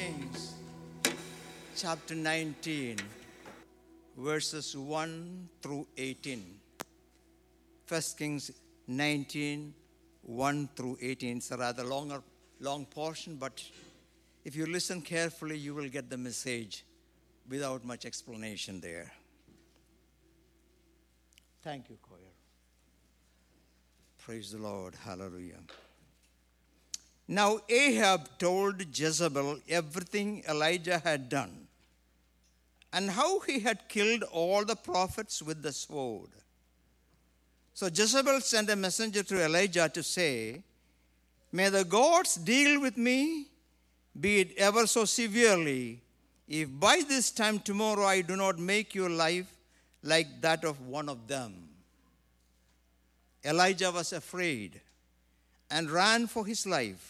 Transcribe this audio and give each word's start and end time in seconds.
Kings 0.00 0.54
chapter 1.76 2.14
19, 2.14 2.96
verses 4.16 4.74
1 4.74 5.48
through 5.60 5.86
18. 5.98 6.58
1 7.86 8.02
Kings 8.16 8.50
19, 8.86 9.74
1 10.22 10.68
through 10.74 10.96
18. 11.02 11.36
It's 11.36 11.50
a 11.50 11.58
rather 11.58 11.84
longer, 11.84 12.22
long 12.60 12.86
portion, 12.86 13.36
but 13.36 13.62
if 14.42 14.56
you 14.56 14.64
listen 14.64 15.02
carefully, 15.02 15.58
you 15.58 15.74
will 15.74 15.90
get 15.90 16.08
the 16.08 16.16
message 16.16 16.86
without 17.46 17.84
much 17.84 18.06
explanation 18.06 18.80
there. 18.80 19.12
Thank 21.62 21.90
you, 21.90 21.98
choir. 22.00 22.20
Praise 24.16 24.52
the 24.52 24.58
Lord. 24.58 24.94
Hallelujah. 24.94 25.60
Now 27.30 27.60
Ahab 27.68 28.28
told 28.40 28.98
Jezebel 28.98 29.60
everything 29.68 30.42
Elijah 30.48 30.98
had 30.98 31.28
done 31.28 31.68
and 32.92 33.08
how 33.08 33.38
he 33.38 33.60
had 33.60 33.88
killed 33.88 34.24
all 34.24 34.64
the 34.64 34.74
prophets 34.74 35.40
with 35.40 35.62
the 35.62 35.72
sword. 35.72 36.30
So 37.72 37.86
Jezebel 37.86 38.40
sent 38.40 38.68
a 38.68 38.74
messenger 38.74 39.22
to 39.22 39.44
Elijah 39.44 39.88
to 39.90 40.02
say, 40.02 40.64
May 41.52 41.68
the 41.68 41.84
gods 41.84 42.34
deal 42.34 42.80
with 42.80 42.96
me, 42.96 43.46
be 44.20 44.40
it 44.40 44.58
ever 44.58 44.88
so 44.88 45.04
severely, 45.04 46.00
if 46.48 46.68
by 46.80 47.02
this 47.06 47.30
time 47.30 47.60
tomorrow 47.60 48.06
I 48.06 48.22
do 48.22 48.34
not 48.34 48.58
make 48.58 48.92
your 48.92 49.08
life 49.08 49.56
like 50.02 50.40
that 50.40 50.64
of 50.64 50.80
one 50.80 51.08
of 51.08 51.28
them. 51.28 51.54
Elijah 53.44 53.92
was 53.92 54.12
afraid 54.12 54.80
and 55.70 55.92
ran 55.92 56.26
for 56.26 56.44
his 56.44 56.66
life. 56.66 57.09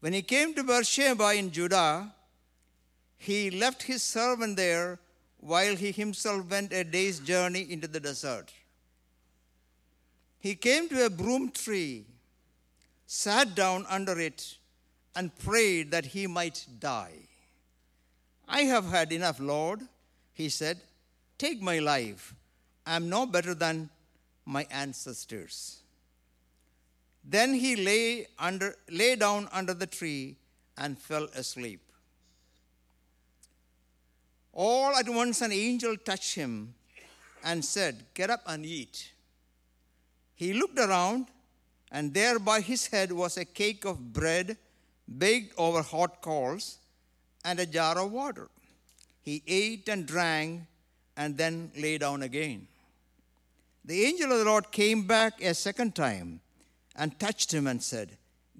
When 0.00 0.12
he 0.12 0.22
came 0.22 0.54
to 0.54 0.62
Beersheba 0.62 1.34
in 1.34 1.50
Judah, 1.50 2.12
he 3.16 3.50
left 3.50 3.84
his 3.84 4.02
servant 4.02 4.56
there 4.56 4.98
while 5.38 5.76
he 5.76 5.92
himself 5.92 6.50
went 6.50 6.72
a 6.72 6.84
day's 6.84 7.18
journey 7.18 7.66
into 7.70 7.88
the 7.88 8.00
desert. 8.00 8.52
He 10.38 10.54
came 10.54 10.88
to 10.90 11.06
a 11.06 11.10
broom 11.10 11.50
tree, 11.50 12.04
sat 13.06 13.54
down 13.54 13.86
under 13.88 14.18
it, 14.20 14.58
and 15.14 15.36
prayed 15.38 15.90
that 15.90 16.06
he 16.06 16.26
might 16.26 16.66
die. 16.78 17.28
I 18.46 18.62
have 18.62 18.86
had 18.86 19.12
enough, 19.12 19.40
Lord, 19.40 19.80
he 20.32 20.48
said. 20.48 20.80
Take 21.38 21.60
my 21.60 21.78
life. 21.78 22.34
I 22.86 22.96
am 22.96 23.08
no 23.08 23.26
better 23.26 23.54
than 23.54 23.90
my 24.44 24.66
ancestors. 24.70 25.80
Then 27.28 27.54
he 27.54 27.74
lay, 27.74 28.28
under, 28.38 28.76
lay 28.88 29.16
down 29.16 29.48
under 29.52 29.74
the 29.74 29.86
tree 29.86 30.36
and 30.78 30.96
fell 30.96 31.24
asleep. 31.34 31.80
All 34.52 34.94
at 34.96 35.08
once 35.08 35.42
an 35.42 35.50
angel 35.50 35.96
touched 35.96 36.36
him 36.36 36.74
and 37.42 37.64
said, 37.64 38.04
Get 38.14 38.30
up 38.30 38.42
and 38.46 38.64
eat. 38.64 39.10
He 40.36 40.54
looked 40.54 40.78
around, 40.78 41.26
and 41.90 42.14
there 42.14 42.38
by 42.38 42.60
his 42.60 42.86
head 42.86 43.10
was 43.10 43.36
a 43.36 43.44
cake 43.44 43.84
of 43.84 44.12
bread 44.12 44.56
baked 45.18 45.52
over 45.58 45.82
hot 45.82 46.22
coals 46.22 46.78
and 47.44 47.58
a 47.58 47.66
jar 47.66 47.98
of 47.98 48.12
water. 48.12 48.48
He 49.22 49.42
ate 49.46 49.88
and 49.88 50.06
drank 50.06 50.62
and 51.16 51.36
then 51.36 51.72
lay 51.76 51.98
down 51.98 52.22
again. 52.22 52.68
The 53.84 54.04
angel 54.04 54.30
of 54.32 54.38
the 54.38 54.44
Lord 54.44 54.70
came 54.70 55.06
back 55.06 55.40
a 55.42 55.54
second 55.54 55.94
time 55.94 56.40
and 56.96 57.18
touched 57.20 57.52
him 57.52 57.66
and 57.66 57.82
said, 57.82 58.16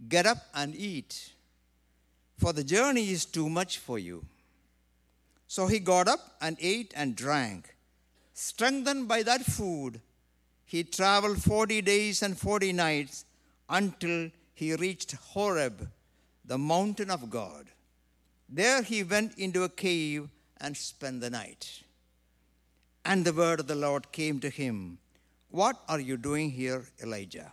Get 0.08 0.26
up 0.26 0.38
and 0.54 0.76
eat, 0.76 1.32
for 2.38 2.52
the 2.52 2.62
journey 2.62 3.10
is 3.10 3.24
too 3.24 3.48
much 3.48 3.78
for 3.78 3.98
you. 3.98 4.24
So 5.48 5.66
he 5.66 5.78
got 5.78 6.06
up 6.06 6.36
and 6.40 6.56
ate 6.60 6.92
and 6.94 7.16
drank. 7.16 7.74
Strengthened 8.34 9.08
by 9.08 9.22
that 9.22 9.44
food, 9.44 10.00
he 10.66 10.84
traveled 10.84 11.42
40 11.42 11.80
days 11.82 12.22
and 12.22 12.38
40 12.38 12.72
nights 12.72 13.24
until 13.68 14.30
he 14.52 14.74
reached 14.74 15.12
Horeb, 15.12 15.88
the 16.44 16.58
mountain 16.58 17.10
of 17.10 17.30
God. 17.30 17.66
There 18.48 18.82
he 18.82 19.02
went 19.02 19.38
into 19.38 19.62
a 19.62 19.68
cave 19.68 20.28
and 20.60 20.76
spent 20.76 21.20
the 21.20 21.30
night. 21.30 21.82
And 23.04 23.24
the 23.24 23.32
word 23.32 23.60
of 23.60 23.66
the 23.66 23.74
Lord 23.74 24.12
came 24.12 24.40
to 24.40 24.50
him 24.50 24.98
What 25.50 25.80
are 25.88 26.00
you 26.00 26.16
doing 26.16 26.50
here, 26.50 26.84
Elijah? 27.02 27.52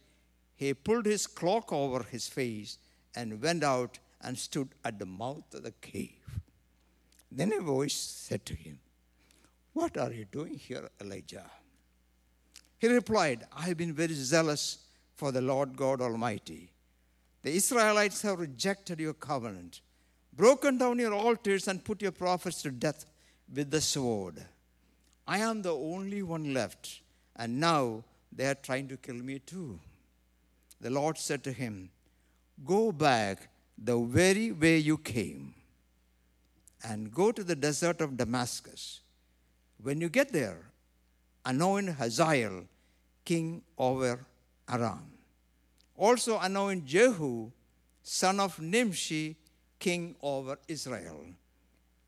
he 0.61 0.75
pulled 0.75 1.07
his 1.07 1.25
cloak 1.25 1.73
over 1.73 2.03
his 2.03 2.27
face 2.27 2.77
and 3.15 3.41
went 3.41 3.63
out 3.63 3.97
and 4.21 4.37
stood 4.37 4.69
at 4.85 4.99
the 4.99 5.07
mouth 5.07 5.51
of 5.55 5.63
the 5.63 5.71
cave. 5.71 6.39
Then 7.31 7.51
a 7.51 7.61
voice 7.61 7.95
said 7.95 8.45
to 8.45 8.53
him, 8.53 8.77
What 9.73 9.97
are 9.97 10.13
you 10.13 10.25
doing 10.25 10.53
here, 10.53 10.87
Elijah? 11.01 11.49
He 12.77 12.87
replied, 12.87 13.47
I 13.51 13.63
have 13.63 13.77
been 13.77 13.93
very 13.93 14.13
zealous 14.13 14.77
for 15.15 15.31
the 15.31 15.41
Lord 15.41 15.75
God 15.75 15.99
Almighty. 15.99 16.69
The 17.41 17.55
Israelites 17.55 18.21
have 18.21 18.39
rejected 18.39 18.99
your 18.99 19.15
covenant, 19.15 19.81
broken 20.31 20.77
down 20.77 20.99
your 20.99 21.15
altars, 21.15 21.67
and 21.67 21.83
put 21.83 22.03
your 22.03 22.11
prophets 22.11 22.61
to 22.61 22.69
death 22.69 23.07
with 23.51 23.71
the 23.71 23.81
sword. 23.81 24.45
I 25.27 25.39
am 25.39 25.63
the 25.63 25.73
only 25.73 26.21
one 26.21 26.53
left, 26.53 27.01
and 27.35 27.59
now 27.59 28.03
they 28.31 28.45
are 28.45 28.53
trying 28.53 28.89
to 28.89 28.97
kill 28.97 29.15
me 29.15 29.39
too 29.39 29.79
the 30.81 30.89
Lord 30.89 31.17
said 31.17 31.43
to 31.43 31.51
him, 31.51 31.91
Go 32.65 32.91
back 32.91 33.49
the 33.77 33.97
very 33.99 34.51
way 34.51 34.77
you 34.77 34.97
came 34.97 35.53
and 36.83 37.13
go 37.13 37.31
to 37.31 37.43
the 37.43 37.55
desert 37.55 38.01
of 38.01 38.17
Damascus. 38.17 39.01
When 39.81 40.01
you 40.01 40.09
get 40.09 40.31
there, 40.31 40.71
anoint 41.45 41.89
Hazael 41.89 42.65
king 43.23 43.61
over 43.77 44.25
Aram. 44.69 45.11
Also 45.95 46.39
anoint 46.39 46.85
Jehu, 46.85 47.51
son 48.01 48.39
of 48.39 48.59
Nimshi, 48.59 49.35
king 49.79 50.15
over 50.21 50.57
Israel. 50.67 51.25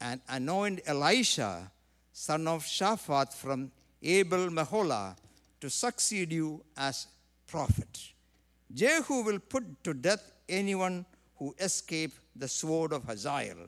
And 0.02 0.20
anoint 0.28 0.82
Elisha, 0.86 1.72
son 2.12 2.48
of 2.48 2.64
Shaphat 2.64 3.34
from 3.34 3.72
Abel 4.02 4.50
Meholah, 4.50 5.16
to 5.62 5.70
succeed 5.70 6.32
you 6.32 6.64
as 6.76 7.08
prophet. 7.48 8.13
Jehu 8.74 9.24
will 9.24 9.40
put 9.40 9.84
to 9.84 9.94
death 9.94 10.32
anyone 10.50 11.06
who 11.38 11.54
escapes 11.60 12.20
the 12.36 12.48
sword 12.48 12.92
of 12.92 13.04
Hazael, 13.06 13.68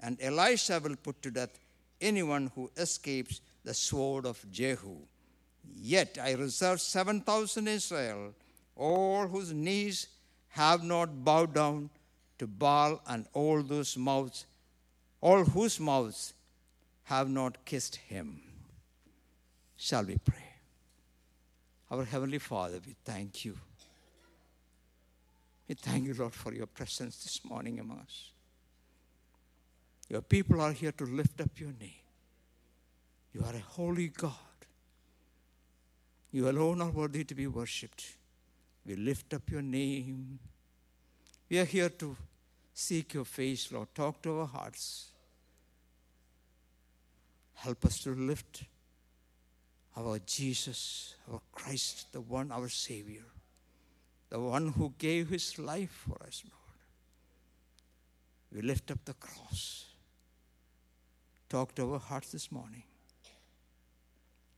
and 0.00 0.16
Elisha 0.20 0.80
will 0.82 0.96
put 0.96 1.20
to 1.22 1.30
death 1.30 1.58
anyone 2.00 2.50
who 2.54 2.70
escapes 2.76 3.40
the 3.64 3.74
sword 3.74 4.24
of 4.24 4.44
Jehu. 4.50 4.96
Yet 5.74 6.18
I 6.22 6.32
reserve 6.32 6.80
7,000 6.80 7.68
Israel, 7.68 8.34
all 8.76 9.26
whose 9.26 9.52
knees 9.52 10.08
have 10.48 10.82
not 10.82 11.24
bowed 11.24 11.54
down 11.54 11.90
to 12.38 12.46
Baal, 12.46 13.00
and 13.06 13.26
all 13.32 13.62
those 13.62 13.96
mouths, 13.96 14.46
all 15.20 15.44
whose 15.44 15.80
mouths 15.80 16.34
have 17.04 17.28
not 17.28 17.64
kissed 17.64 17.96
him. 17.96 18.40
Shall 19.76 20.04
we 20.04 20.16
pray? 20.18 20.36
Our 21.90 22.04
Heavenly 22.04 22.38
Father, 22.38 22.80
we 22.86 22.94
thank 23.04 23.44
you 23.44 23.56
we 25.68 25.74
thank 25.74 26.06
you, 26.06 26.14
Lord, 26.14 26.34
for 26.34 26.54
your 26.54 26.66
presence 26.66 27.16
this 27.24 27.44
morning 27.44 27.80
among 27.80 28.00
us. 28.00 28.30
Your 30.08 30.22
people 30.22 30.60
are 30.60 30.72
here 30.72 30.92
to 30.92 31.04
lift 31.04 31.40
up 31.40 31.50
your 31.56 31.72
name. 31.80 32.02
You 33.32 33.42
are 33.44 33.54
a 33.54 33.60
holy 33.60 34.08
God. 34.08 34.32
You 36.30 36.48
alone 36.48 36.80
are 36.82 36.90
worthy 36.90 37.24
to 37.24 37.34
be 37.34 37.46
worshipped. 37.46 38.16
We 38.86 38.94
lift 38.94 39.34
up 39.34 39.50
your 39.50 39.62
name. 39.62 40.38
We 41.48 41.58
are 41.58 41.64
here 41.64 41.88
to 41.88 42.16
seek 42.72 43.14
your 43.14 43.24
face, 43.24 43.72
Lord. 43.72 43.88
Talk 43.94 44.22
to 44.22 44.40
our 44.40 44.46
hearts. 44.46 45.10
Help 47.54 47.84
us 47.84 47.98
to 48.00 48.14
lift 48.14 48.64
our 49.96 50.18
Jesus, 50.26 51.14
our 51.32 51.40
Christ, 51.52 52.12
the 52.12 52.20
one, 52.20 52.52
our 52.52 52.68
Savior, 52.68 53.24
the 54.30 54.40
one 54.40 54.68
who 54.68 54.92
gave 54.98 55.28
his 55.28 55.58
life 55.58 56.04
for 56.08 56.16
us, 56.26 56.42
Lord. 56.44 56.56
We 58.52 58.62
lift 58.62 58.90
up 58.90 59.04
the 59.04 59.14
cross. 59.14 59.84
Talk 61.48 61.74
to 61.76 61.92
our 61.92 61.98
hearts 61.98 62.32
this 62.32 62.50
morning. 62.50 62.82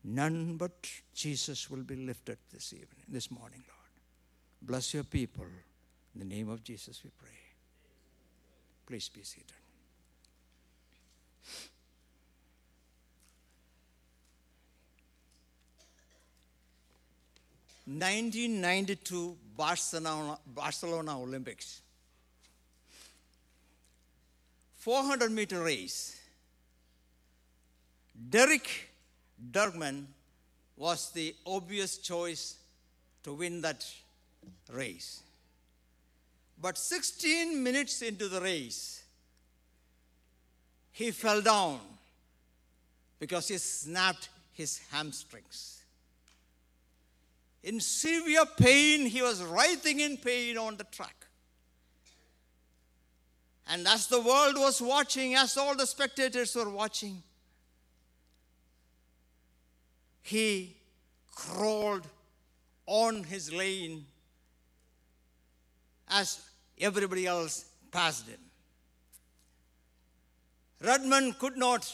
None 0.05 0.57
but 0.57 0.89
Jesus 1.15 1.69
will 1.69 1.83
be 1.83 1.97
lifted 1.97 2.39
this 2.53 2.73
evening, 2.73 3.05
this 3.09 3.31
morning, 3.31 3.63
Lord. 3.67 3.79
Bless 4.63 4.95
your 4.95 5.05
people. 5.05 5.47
In 6.15 6.21
the 6.21 6.35
name 6.35 6.49
of 6.49 6.63
Jesus 6.65 7.03
we 7.05 7.11
pray. 7.19 7.29
Please 8.87 9.09
be 9.09 9.23
seated. 9.23 9.58
1992 17.89 19.35
Barcelona, 19.57 20.39
Barcelona 20.47 21.19
Olympics. 21.19 21.81
400 24.77 25.33
meter 25.33 25.63
race. 25.63 26.21
Derek 28.29 28.91
Derkman 29.51 30.05
was 30.77 31.11
the 31.13 31.35
obvious 31.47 31.97
choice 31.97 32.59
to 33.23 33.33
win 33.33 33.63
that 33.63 33.87
race. 34.71 35.23
But 36.61 36.77
16 36.77 37.63
minutes 37.63 38.03
into 38.03 38.29
the 38.29 38.41
race, 38.41 39.03
he 40.93 41.11
fell 41.11 41.41
down 41.41 41.81
because 43.19 43.49
he 43.49 43.57
snapped 43.57 44.29
his 44.53 44.81
hamstrings. 44.91 45.78
In 47.63 47.81
severe 47.81 48.47
pain, 48.57 49.07
he 49.07 49.21
was 49.21 49.43
writhing 49.43 50.01
in 50.01 50.17
pain 50.17 50.57
on 50.57 50.77
the 50.77 50.85
track. 50.85 51.27
And 53.71 53.87
as 53.87 54.07
the 54.07 54.21
world 54.21 54.57
was 54.57 54.81
watching, 54.81 55.35
as 55.35 55.57
all 55.57 55.75
the 55.75 55.87
spectators 55.87 56.55
were 56.55 56.71
watching, 56.71 57.23
he 60.23 60.77
crawled 61.35 62.07
on 62.87 63.25
his 63.25 63.53
lane 63.53 64.07
as 66.09 66.41
everybody 66.81 67.27
else 67.27 67.67
passed 67.91 68.27
him. 68.27 68.41
Redmond 70.81 71.39
could 71.39 71.57
not 71.57 71.93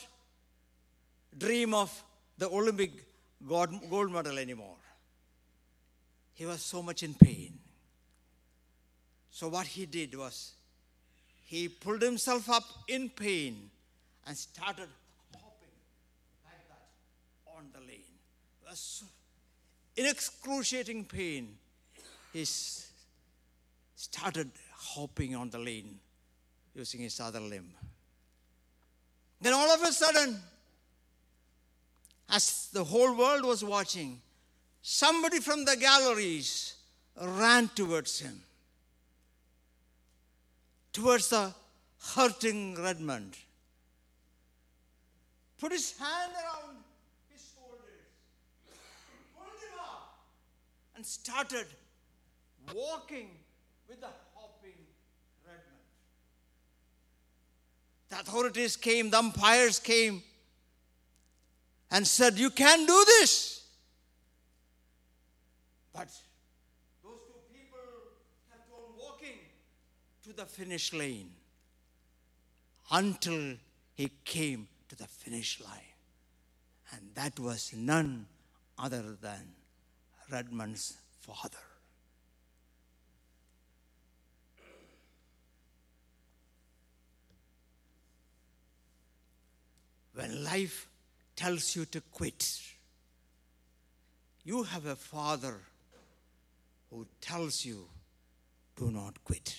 dream 1.36 1.74
of 1.74 1.90
the 2.38 2.48
Olympic 2.48 2.92
gold 3.48 4.12
medal 4.12 4.38
anymore. 4.38 4.76
He 6.34 6.46
was 6.46 6.62
so 6.62 6.82
much 6.82 7.02
in 7.02 7.14
pain. 7.14 7.58
So, 9.30 9.48
what 9.48 9.66
he 9.66 9.86
did 9.86 10.16
was 10.16 10.52
he 11.46 11.68
pulled 11.68 12.02
himself 12.02 12.48
up 12.50 12.64
in 12.88 13.08
pain 13.08 13.70
and 14.26 14.36
started 14.36 14.88
hopping 15.32 15.68
like 16.44 16.68
that 16.68 17.56
on 17.56 17.66
the 17.72 17.80
lane. 17.80 18.00
In 19.96 20.06
excruciating 20.06 21.04
pain. 21.04 21.56
He 22.32 22.44
started 23.94 24.50
hopping 24.72 25.36
on 25.36 25.50
the 25.50 25.58
lane 25.58 26.00
using 26.74 27.00
his 27.00 27.20
other 27.20 27.38
limb. 27.38 27.72
Then, 29.40 29.52
all 29.52 29.70
of 29.70 29.80
a 29.82 29.92
sudden, 29.92 30.42
as 32.28 32.70
the 32.72 32.82
whole 32.82 33.16
world 33.16 33.44
was 33.44 33.62
watching, 33.62 34.20
somebody 34.86 35.40
from 35.40 35.64
the 35.64 35.76
galleries 35.76 36.74
ran 37.18 37.68
towards 37.74 38.20
him, 38.20 38.42
towards 40.92 41.30
the 41.30 41.54
hurting 42.14 42.80
Redmond, 42.80 43.34
put 45.58 45.72
his 45.72 45.98
hand 45.98 46.32
around 46.32 46.76
his 47.32 47.40
shoulders, 47.54 48.04
pulled 49.34 49.48
him 49.48 49.78
up, 49.80 50.18
and 50.96 51.06
started 51.06 51.66
walking 52.74 53.30
with 53.88 54.02
the 54.02 54.10
hopping 54.34 54.84
Redmond. 55.46 55.64
The 58.10 58.20
authorities 58.20 58.76
came, 58.76 59.08
the 59.08 59.18
umpires 59.18 59.78
came, 59.78 60.22
and 61.90 62.06
said, 62.06 62.38
You 62.38 62.50
can't 62.50 62.86
do 62.86 63.04
this. 63.06 63.63
But 65.94 66.08
those 67.04 67.20
two 67.28 67.40
people 67.52 67.78
kept 68.50 68.68
on 68.72 68.98
walking 68.98 69.38
to 70.24 70.32
the 70.32 70.44
finish 70.44 70.92
lane 70.92 71.30
until 72.90 73.56
he 73.94 74.10
came 74.24 74.66
to 74.88 74.96
the 74.96 75.06
finish 75.06 75.60
line. 75.60 75.94
And 76.90 77.10
that 77.14 77.38
was 77.38 77.72
none 77.76 78.26
other 78.76 79.16
than 79.22 79.54
Redmond's 80.30 80.96
father. 81.20 81.58
When 90.14 90.44
life 90.44 90.88
tells 91.36 91.74
you 91.76 91.84
to 91.86 92.00
quit, 92.00 92.60
you 94.44 94.62
have 94.64 94.86
a 94.86 94.96
father 94.96 95.60
who 96.90 97.06
tells 97.20 97.64
you, 97.64 97.86
do 98.76 98.90
not 98.90 99.22
quit. 99.24 99.56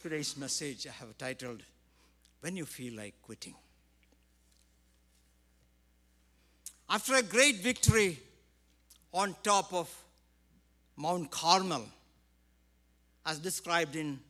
Today's 0.00 0.36
message 0.36 0.86
I 0.86 0.92
have 0.92 1.16
titled, 1.18 1.62
When 2.40 2.56
You 2.56 2.64
Feel 2.64 2.94
Like 2.94 3.14
Quitting. 3.22 3.54
After 6.88 7.14
a 7.14 7.22
great 7.22 7.56
victory 7.56 8.18
on 9.12 9.34
top 9.42 9.72
of 9.72 9.92
Mount 10.96 11.30
Carmel, 11.30 11.86
as 13.24 13.38
described 13.38 13.96
in 13.96 14.20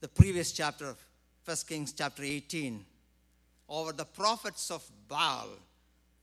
the 0.00 0.08
previous 0.08 0.52
chapter 0.52 0.90
of 0.90 0.98
1 1.44 1.56
Kings 1.66 1.92
chapter 1.92 2.22
18, 2.22 2.84
over 3.68 3.92
the 3.92 4.04
prophets 4.04 4.70
of 4.70 4.84
Baal, 5.08 5.48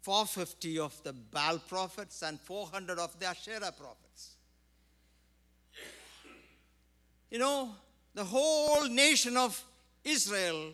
450 0.06 0.78
of 0.78 1.02
the 1.02 1.14
Baal 1.14 1.58
prophets 1.58 2.22
and 2.22 2.40
400 2.40 3.00
of 3.00 3.20
the 3.20 3.26
Asherah 3.26 3.72
prophets. 3.72 4.36
You 7.32 7.40
know, 7.40 7.72
the 8.14 8.24
whole 8.24 8.88
nation 8.88 9.36
of 9.36 9.60
Israel 10.04 10.74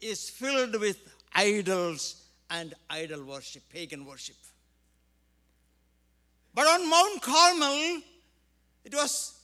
is 0.00 0.30
filled 0.30 0.80
with 0.80 0.96
idols 1.34 2.24
and 2.48 2.72
idol 2.88 3.22
worship, 3.22 3.62
pagan 3.68 4.06
worship. 4.06 4.36
But 6.54 6.66
on 6.66 6.88
Mount 6.88 7.20
Carmel, 7.20 8.00
it 8.82 8.94
was 8.94 9.42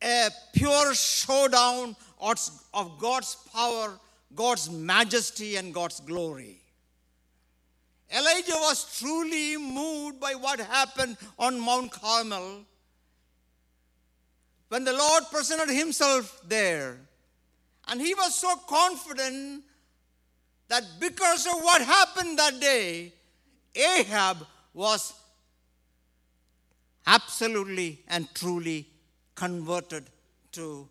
a 0.00 0.30
pure 0.52 0.94
showdown 0.94 1.96
of 2.20 2.98
God's 3.00 3.34
power, 3.52 3.98
God's 4.36 4.70
majesty, 4.70 5.56
and 5.56 5.74
God's 5.74 5.98
glory. 5.98 6.61
Elijah 8.14 8.56
was 8.56 8.98
truly 8.98 9.56
moved 9.56 10.20
by 10.20 10.34
what 10.34 10.60
happened 10.60 11.16
on 11.38 11.58
Mount 11.58 11.90
Carmel 11.90 12.64
when 14.68 14.84
the 14.84 14.92
Lord 14.92 15.24
presented 15.30 15.72
himself 15.72 16.42
there. 16.46 16.98
And 17.88 18.00
he 18.00 18.14
was 18.14 18.34
so 18.34 18.54
confident 18.68 19.64
that 20.68 20.84
because 21.00 21.46
of 21.46 21.54
what 21.62 21.82
happened 21.82 22.38
that 22.38 22.60
day, 22.60 23.12
Ahab 23.74 24.38
was 24.74 25.14
absolutely 27.06 28.00
and 28.08 28.32
truly 28.34 28.86
converted 29.34 30.04
to 30.52 30.88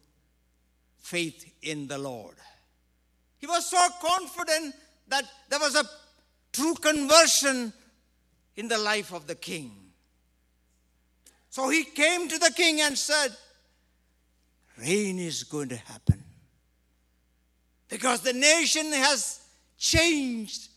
faith 0.98 1.52
in 1.62 1.88
the 1.88 1.98
Lord. 1.98 2.36
He 3.38 3.48
was 3.48 3.70
so 3.70 3.80
confident 4.02 4.76
that 5.08 5.26
there 5.50 5.60
was 5.60 5.76
a 5.76 5.84
true 6.52 6.76
conversion 6.76 7.74
in 8.56 8.68
the 8.68 8.78
life 8.78 9.14
of 9.14 9.28
the 9.28 9.36
king. 9.36 9.72
So 11.50 11.70
he 11.70 11.84
came 11.84 12.28
to 12.28 12.38
the 12.38 12.52
king 12.56 12.82
and 12.82 12.98
said, 12.98 13.36
rain 14.78 15.20
is 15.20 15.44
going 15.44 15.70
to 15.70 15.76
happen. 15.76 16.24
Because 17.90 18.22
the 18.22 18.34
nation 18.34 18.86
has 18.94 19.42
changed 19.78 20.70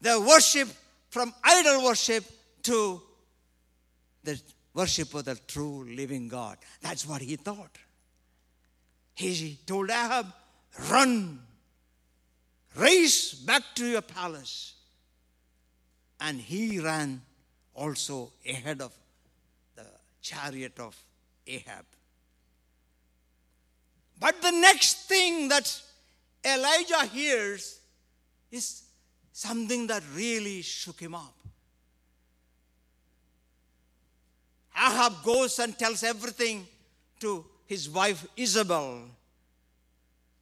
the 0.00 0.20
worship 0.20 0.68
from 1.10 1.34
idol 1.44 1.84
worship 1.84 2.24
to 2.62 3.00
the 4.22 4.40
worship 4.72 5.12
of 5.14 5.24
the 5.24 5.36
true 5.46 5.84
living 5.84 6.28
God. 6.28 6.58
That's 6.80 7.06
what 7.06 7.22
he 7.22 7.36
thought. 7.36 7.78
He 9.14 9.58
told 9.66 9.90
Ahab, 9.90 10.32
Run, 10.90 11.40
race 12.76 13.34
back 13.34 13.62
to 13.76 13.86
your 13.86 14.02
palace. 14.02 14.74
And 16.20 16.40
he 16.40 16.80
ran 16.80 17.22
also 17.74 18.32
ahead 18.48 18.80
of 18.80 18.92
the 19.76 19.86
chariot 20.22 20.78
of 20.78 20.96
Ahab. 21.46 21.84
But 24.18 24.40
the 24.40 24.52
next 24.52 25.08
thing 25.08 25.48
that 25.48 25.80
Elijah 26.44 27.04
hears 27.06 27.80
is 28.50 28.82
something 29.32 29.86
that 29.88 30.02
really 30.14 30.62
shook 30.62 31.00
him 31.00 31.14
up. 31.14 31.34
Ahab 34.76 35.22
goes 35.24 35.58
and 35.58 35.78
tells 35.78 36.02
everything 36.02 36.66
to 37.20 37.44
his 37.66 37.88
wife 37.88 38.26
Jezebel, 38.36 39.02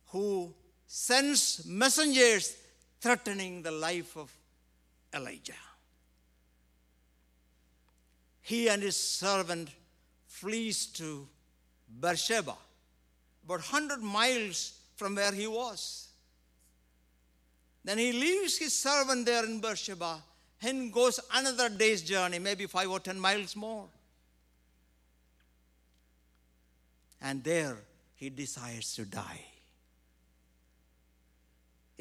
who 0.08 0.52
sends 0.94 1.64
messengers 1.64 2.54
threatening 3.00 3.62
the 3.62 3.70
life 3.70 4.14
of 4.14 4.30
Elijah. 5.14 5.64
He 8.42 8.68
and 8.68 8.82
his 8.82 8.94
servant 8.94 9.70
flees 10.26 10.84
to 10.98 11.26
Beersheba, 11.98 12.54
about 13.42 13.60
100 13.72 14.02
miles 14.02 14.74
from 14.96 15.14
where 15.14 15.32
he 15.32 15.46
was. 15.46 16.08
Then 17.82 17.96
he 17.96 18.12
leaves 18.12 18.58
his 18.58 18.78
servant 18.78 19.24
there 19.24 19.46
in 19.46 19.60
Beersheba 19.60 20.22
and 20.60 20.92
goes 20.92 21.18
another 21.32 21.70
day's 21.70 22.02
journey, 22.02 22.38
maybe 22.38 22.66
five 22.66 22.90
or 22.90 23.00
ten 23.00 23.18
miles 23.18 23.56
more. 23.56 23.86
And 27.22 27.42
there 27.42 27.78
he 28.14 28.28
decides 28.28 28.94
to 28.96 29.06
die. 29.06 29.46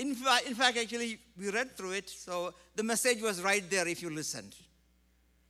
In, 0.02 0.16
fact, 0.16 0.48
in 0.48 0.56
fact, 0.56 0.78
actually, 0.80 1.20
we 1.38 1.52
read 1.52 1.78
through 1.78 1.92
it, 1.92 2.10
so 2.10 2.56
the 2.76 2.82
message 2.82 3.22
was 3.22 3.40
right 3.44 3.70
there 3.70 3.88
if 3.88 4.02
you 4.02 4.10
listened. 4.10 4.56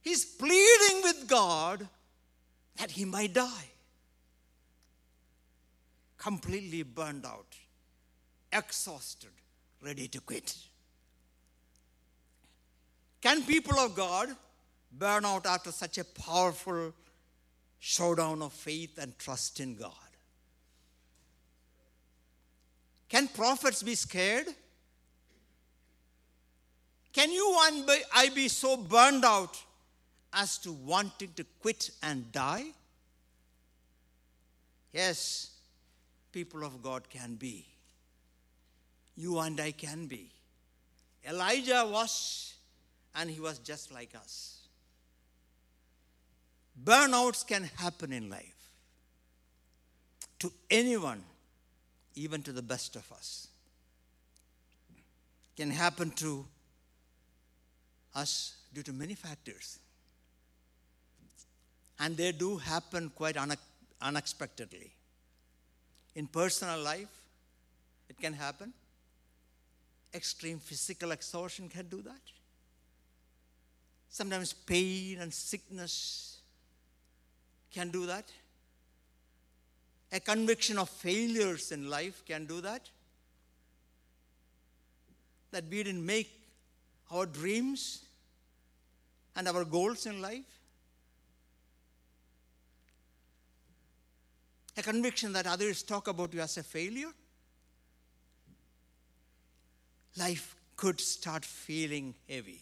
He's 0.02 0.26
pleading 0.26 1.04
with 1.04 1.26
God 1.26 1.88
that 2.76 2.92
he 2.92 3.06
might 3.06 3.34
die. 3.34 3.70
Completely 6.18 6.84
burned 6.84 7.26
out, 7.26 7.56
exhausted, 8.52 9.30
ready 9.82 10.10
to 10.10 10.20
quit. 10.20 10.54
Can 13.22 13.44
people 13.44 13.80
of 13.80 13.96
God 13.96 14.36
burn 14.92 15.24
out 15.24 15.46
after 15.46 15.72
such 15.72 15.98
a 15.98 16.04
powerful 16.04 16.92
showdown 17.80 18.42
of 18.42 18.52
faith 18.52 18.98
and 18.98 19.18
trust 19.18 19.62
in 19.62 19.76
God? 19.76 20.01
Can 23.12 23.28
prophets 23.28 23.84
be 23.84 23.94
scared? 23.96 24.48
Can 27.12 27.30
you 27.30 27.58
and 27.64 27.86
I 28.16 28.30
be 28.30 28.48
so 28.48 28.78
burned 28.78 29.26
out 29.26 29.62
as 30.32 30.58
to 30.60 30.72
wanting 30.72 31.34
to 31.36 31.46
quit 31.62 31.90
and 32.02 32.32
die? 32.32 32.68
Yes, 34.94 35.52
people 36.32 36.64
of 36.64 36.82
God 36.82 37.10
can 37.10 37.36
be. 37.36 37.66
You 39.18 39.40
and 39.40 39.60
I 39.60 39.72
can 39.72 40.08
be. 40.08 40.32
Elijah 41.28 41.86
was, 41.86 42.54
and 43.14 43.30
he 43.30 43.42
was 43.42 43.60
just 43.60 43.92
like 43.92 44.16
us. 44.16 44.60
Burnouts 46.82 47.46
can 47.46 47.70
happen 47.76 48.14
in 48.14 48.30
life 48.30 48.72
to 50.40 50.50
anyone, 50.70 51.22
even 52.16 52.42
to 52.44 52.52
the 52.52 52.62
best 52.62 52.96
of 52.96 53.12
us. 53.12 53.48
Can 55.56 55.72
happen 55.72 56.12
to 56.12 56.46
us 58.16 58.56
due 58.74 58.84
to 58.84 58.94
many 58.94 59.14
factors. 59.14 59.80
And 62.00 62.18
they 62.18 62.32
do 62.32 62.58
happen 62.58 63.12
quite 63.16 63.38
unexpectedly. 64.02 64.92
In 66.16 66.28
personal 66.28 66.80
life, 66.80 67.08
it 68.10 68.20
can 68.20 68.34
happen. 68.34 68.74
Extreme 70.14 70.60
physical 70.60 71.12
exhaustion 71.12 71.70
can 71.70 71.88
do 71.88 72.02
that. 72.02 72.22
Sometimes 74.10 74.52
pain 74.52 75.20
and 75.20 75.34
sickness 75.34 76.40
can 77.72 77.92
do 77.92 78.06
that. 78.08 78.26
A 80.12 80.20
conviction 80.20 80.78
of 80.78 80.90
failures 80.90 81.72
in 81.72 81.90
life 81.90 82.24
can 82.26 82.46
do 82.46 82.60
that. 82.62 82.90
That 85.52 85.64
we 85.70 85.84
didn't 85.84 86.06
make 86.06 86.30
our 87.12 87.26
dreams 87.26 88.04
and 89.36 89.48
our 89.48 89.64
goals 89.64 90.06
in 90.06 90.22
life. 90.22 90.46
A 94.78 94.82
conviction 94.82 95.34
that 95.34 95.48
others 95.48 95.84
talk 95.84 96.08
about 96.08 96.34
you 96.34 96.42
as 96.42 96.58
a 96.58 96.64
failure. 96.64 97.12
Life 100.18 100.56
could 100.76 101.00
start 101.00 101.46
feeling 101.46 102.16
heavy. 102.28 102.62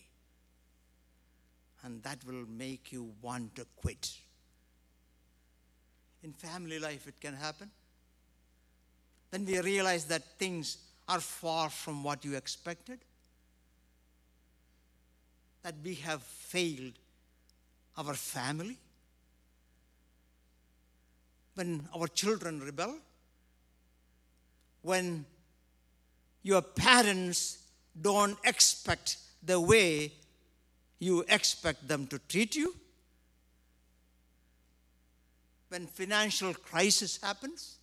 And 1.84 2.04
that 2.04 2.24
will 2.26 2.46
make 2.48 2.92
you 2.92 3.14
want 3.22 3.56
to 3.56 3.66
quit. 3.76 4.12
In 6.24 6.34
family 6.34 6.80
life, 6.80 7.08
it 7.08 7.20
can 7.22 7.34
happen. 7.34 7.70
Then 9.32 9.46
we 9.46 9.60
realize 9.60 10.06
that 10.06 10.24
things 10.38 10.78
are 11.08 11.20
far 11.20 11.70
from 11.70 12.04
what 12.04 12.26
you 12.26 12.36
expected, 12.36 13.00
that 15.64 15.76
we 15.84 15.96
have 15.96 16.22
failed 16.24 16.94
our 17.98 18.14
family. 18.14 18.78
When 21.56 21.88
our 21.96 22.08
children 22.08 22.62
rebel, 22.62 22.96
when 24.82 25.26
your 26.44 26.62
parents 26.62 27.58
don't 28.02 28.38
expect 28.44 29.18
the 29.44 29.60
way 29.60 30.14
you 31.00 31.26
expect 31.28 31.88
them 31.88 32.08
to 32.08 32.20
treat 32.28 32.56
you, 32.56 32.76
when 35.70 35.88
financial 35.88 36.54
crisis 36.54 37.20
happens, 37.22 37.78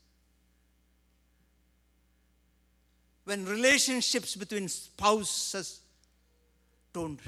when 3.25 3.45
relationships 3.45 4.37
between 4.37 4.69
spouses 4.69 5.81
don't 6.93 7.21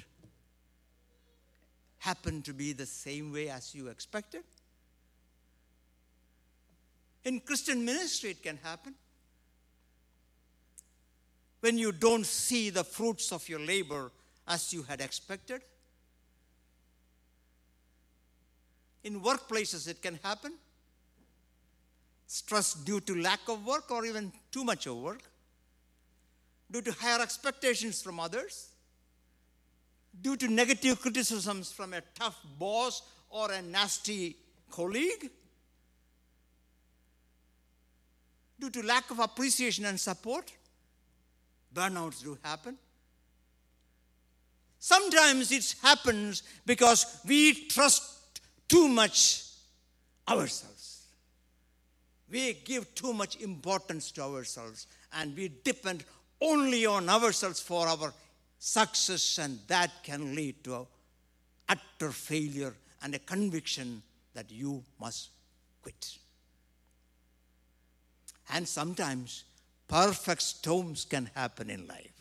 happen 1.98 2.42
to 2.42 2.52
be 2.52 2.72
the 2.72 2.86
same 2.86 3.32
way 3.32 3.48
as 3.48 3.74
you 3.74 3.88
expected. 3.88 4.42
In 7.24 7.40
Christian 7.40 7.84
ministry, 7.84 8.30
it 8.30 8.42
can 8.42 8.58
happen. 8.62 8.94
When 11.60 11.76
you 11.76 11.90
don't 11.90 12.24
see 12.24 12.70
the 12.70 12.84
fruits 12.84 13.32
of 13.32 13.48
your 13.48 13.60
labor 13.60 14.12
as 14.46 14.72
you 14.72 14.84
had 14.84 15.00
expected. 15.00 15.62
In 19.04 19.20
workplaces, 19.20 19.88
it 19.88 20.02
can 20.02 20.18
happen. 20.22 20.52
Stress 22.26 22.74
due 22.74 23.00
to 23.00 23.20
lack 23.20 23.40
of 23.48 23.64
work 23.64 23.90
or 23.90 24.04
even 24.04 24.32
too 24.50 24.64
much 24.64 24.86
of 24.86 24.96
work, 24.96 25.22
due 26.70 26.82
to 26.82 26.92
higher 26.92 27.22
expectations 27.22 28.02
from 28.02 28.20
others, 28.20 28.68
due 30.20 30.36
to 30.36 30.48
negative 30.48 31.00
criticisms 31.00 31.72
from 31.72 31.94
a 31.94 32.02
tough 32.14 32.38
boss 32.58 33.02
or 33.30 33.50
a 33.52 33.62
nasty 33.62 34.36
colleague, 34.70 35.30
due 38.60 38.70
to 38.70 38.82
lack 38.82 39.10
of 39.10 39.20
appreciation 39.20 39.84
and 39.86 39.98
support, 39.98 40.52
burnouts 41.74 42.22
do 42.22 42.36
happen. 42.42 42.76
Sometimes 44.78 45.50
it 45.50 45.74
happens 45.82 46.42
because 46.66 47.20
we 47.26 47.66
trust 47.68 48.17
too 48.68 48.88
much 48.88 49.44
ourselves. 50.28 51.06
We 52.30 52.52
give 52.52 52.94
too 52.94 53.12
much 53.12 53.40
importance 53.40 54.10
to 54.12 54.22
ourselves 54.22 54.86
and 55.12 55.34
we 55.36 55.50
depend 55.64 56.04
only 56.40 56.86
on 56.86 57.08
ourselves 57.08 57.60
for 57.60 57.88
our 57.88 58.12
success, 58.58 59.38
and 59.38 59.58
that 59.68 59.90
can 60.02 60.34
lead 60.34 60.62
to 60.64 60.86
utter 61.68 62.10
failure 62.10 62.74
and 63.02 63.14
a 63.14 63.18
conviction 63.18 64.02
that 64.34 64.50
you 64.50 64.82
must 65.00 65.30
quit. 65.82 66.18
And 68.52 68.66
sometimes 68.66 69.44
perfect 69.86 70.42
storms 70.42 71.04
can 71.04 71.30
happen 71.34 71.70
in 71.70 71.86
life. 71.86 72.12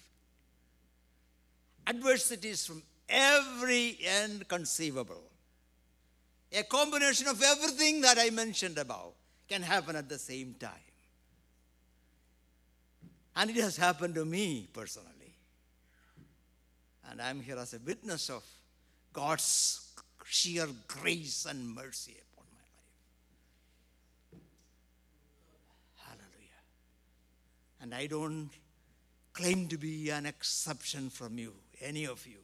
Adversities 1.87 2.65
from 2.65 2.83
every 3.07 3.97
end 4.03 4.47
conceivable. 4.47 5.23
A 6.53 6.63
combination 6.63 7.27
of 7.27 7.41
everything 7.41 8.01
that 8.01 8.17
I 8.17 8.29
mentioned 8.29 8.77
above 8.77 9.13
can 9.47 9.61
happen 9.61 9.95
at 9.95 10.09
the 10.09 10.17
same 10.17 10.55
time. 10.59 10.71
And 13.35 13.49
it 13.49 13.57
has 13.57 13.77
happened 13.77 14.15
to 14.15 14.25
me 14.25 14.67
personally. 14.73 15.35
And 17.09 17.21
I'm 17.21 17.41
here 17.41 17.57
as 17.57 17.73
a 17.73 17.79
witness 17.79 18.29
of 18.29 18.43
God's 19.13 19.87
sheer 20.25 20.67
grace 20.87 21.45
and 21.45 21.75
mercy 21.75 22.17
upon 22.33 22.45
my 22.51 22.59
life. 24.33 24.43
Hallelujah. 25.95 26.63
And 27.81 27.93
I 27.93 28.07
don't 28.07 28.49
claim 29.33 29.67
to 29.67 29.77
be 29.77 30.09
an 30.09 30.25
exception 30.25 31.09
from 31.09 31.37
you, 31.37 31.53
any 31.81 32.05
of 32.05 32.25
you. 32.25 32.39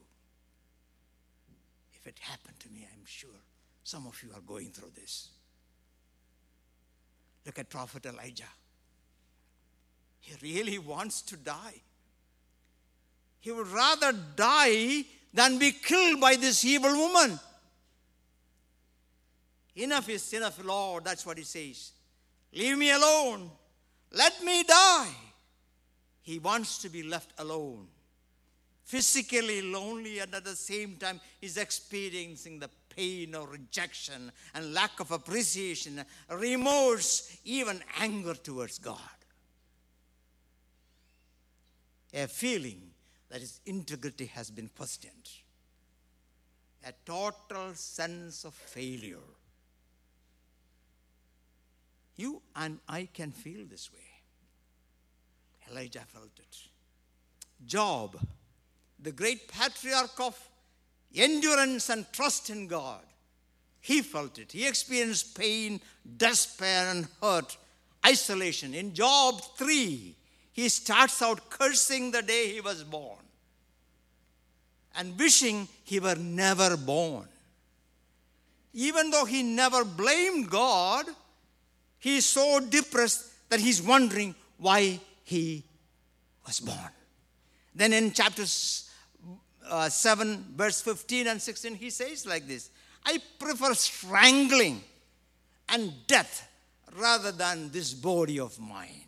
If 1.94 2.08
it 2.08 2.20
happened 2.20 2.60
to 2.60 2.70
me, 2.70 2.88
I'm 2.94 3.06
sure 3.06 3.30
some 3.84 4.08
of 4.08 4.22
you 4.24 4.30
are 4.34 4.42
going 4.42 4.72
through 4.72 4.92
this. 4.96 5.30
Look 7.46 7.60
at 7.60 7.70
Prophet 7.70 8.06
Elijah. 8.06 8.44
He 10.20 10.34
really 10.42 10.78
wants 10.78 11.22
to 11.24 11.36
die. 11.38 11.82
He 13.42 13.52
would 13.52 13.68
rather 13.68 14.14
die 14.14 15.04
than 15.34 15.58
be 15.58 15.74
killed 15.74 16.22
by 16.22 16.38
this 16.38 16.64
evil 16.64 16.96
woman. 16.96 17.38
Enough 19.76 20.08
is 20.10 20.32
enough, 20.34 20.64
Lord. 20.64 21.04
That's 21.04 21.26
what 21.26 21.38
he 21.38 21.44
says. 21.44 21.92
Leave 22.54 22.78
me 22.78 22.92
alone. 22.92 23.50
Let 24.12 24.44
me 24.44 24.64
die. 24.64 25.10
He 26.22 26.40
wants 26.40 26.78
to 26.84 26.90
be 26.90 27.04
left 27.04 27.32
alone. 27.38 27.88
Physically 28.86 29.62
lonely, 29.62 30.20
and 30.20 30.34
at 30.36 30.46
the 30.46 30.56
same 30.56 30.96
time, 30.96 31.20
he's 31.42 31.58
experiencing 31.58 32.60
the 32.60 32.70
pain 32.96 33.36
or 33.36 33.48
rejection 33.48 34.32
and 34.54 34.74
lack 34.74 35.00
of 35.00 35.12
appreciation, 35.12 36.04
remorse, 36.30 37.38
even 37.46 37.82
anger 38.00 38.34
towards 38.34 38.80
God. 38.80 38.98
A 42.14 42.28
feeling 42.28 42.92
that 43.30 43.42
his 43.42 43.60
integrity 43.66 44.28
has 44.28 44.52
been 44.52 44.70
questioned, 44.78 45.30
a 46.86 46.94
total 47.06 47.74
sense 47.74 48.44
of 48.44 48.54
failure. 48.54 49.18
You 52.16 52.42
and 52.56 52.80
I 52.88 53.10
can 53.12 53.32
feel 53.32 53.66
this 53.66 53.92
way. 53.92 54.00
Elijah 55.72 56.04
felt 56.08 56.38
it. 56.38 56.58
Job, 57.66 58.20
the 59.00 59.12
great 59.12 59.48
patriarch 59.48 60.20
of 60.20 60.38
endurance 61.16 61.90
and 61.90 62.06
trust 62.12 62.50
in 62.50 62.68
God, 62.68 63.02
he 63.80 64.02
felt 64.02 64.40
it. 64.40 64.52
He 64.52 64.68
experienced 64.68 65.38
pain, 65.38 65.82
despair, 66.18 66.90
and 66.90 67.08
hurt, 67.22 67.58
isolation. 68.06 68.74
In 68.74 68.94
Job 68.94 69.42
3, 69.58 70.16
he 70.54 70.70
starts 70.70 71.22
out 71.22 71.50
cursing 71.50 72.12
the 72.12 72.22
day 72.22 72.54
he 72.54 72.62
was 72.62 72.84
born 72.84 73.20
and 74.96 75.18
wishing 75.18 75.68
he 75.84 76.00
were 76.00 76.16
never 76.16 76.78
born. 76.78 77.28
Even 78.74 79.10
though 79.12 79.26
he 79.26 79.44
never 79.44 79.84
blamed 79.84 80.50
God, 80.50 81.06
he 82.00 82.18
is 82.18 82.26
so 82.26 82.60
depressed 82.60 83.26
that 83.50 83.60
he's 83.60 83.82
wondering 83.82 84.36
why 84.58 85.00
he 85.24 85.64
was 86.46 86.60
born. 86.60 86.90
Then 87.76 87.94
in 87.94 88.12
chapters 88.12 88.90
uh, 89.68 89.90
7, 89.90 90.54
verse 90.56 90.82
15 90.82 91.28
and 91.28 91.42
16, 91.42 91.76
he 91.76 91.90
says 91.90 92.26
like 92.26 92.48
this 92.48 92.70
I 93.06 93.20
prefer 93.40 93.74
strangling 93.74 94.82
and 95.70 95.94
death 96.08 96.50
rather 96.98 97.32
than 97.32 97.72
this 97.72 97.94
body 97.94 98.40
of 98.40 98.60
mine. 98.60 99.06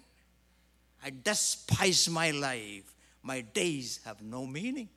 I 1.04 1.12
despise 1.24 2.10
my 2.10 2.32
life. 2.32 2.94
My 3.22 3.42
days 3.42 4.00
have 4.06 4.22
no 4.22 4.46
meaning. 4.46 4.90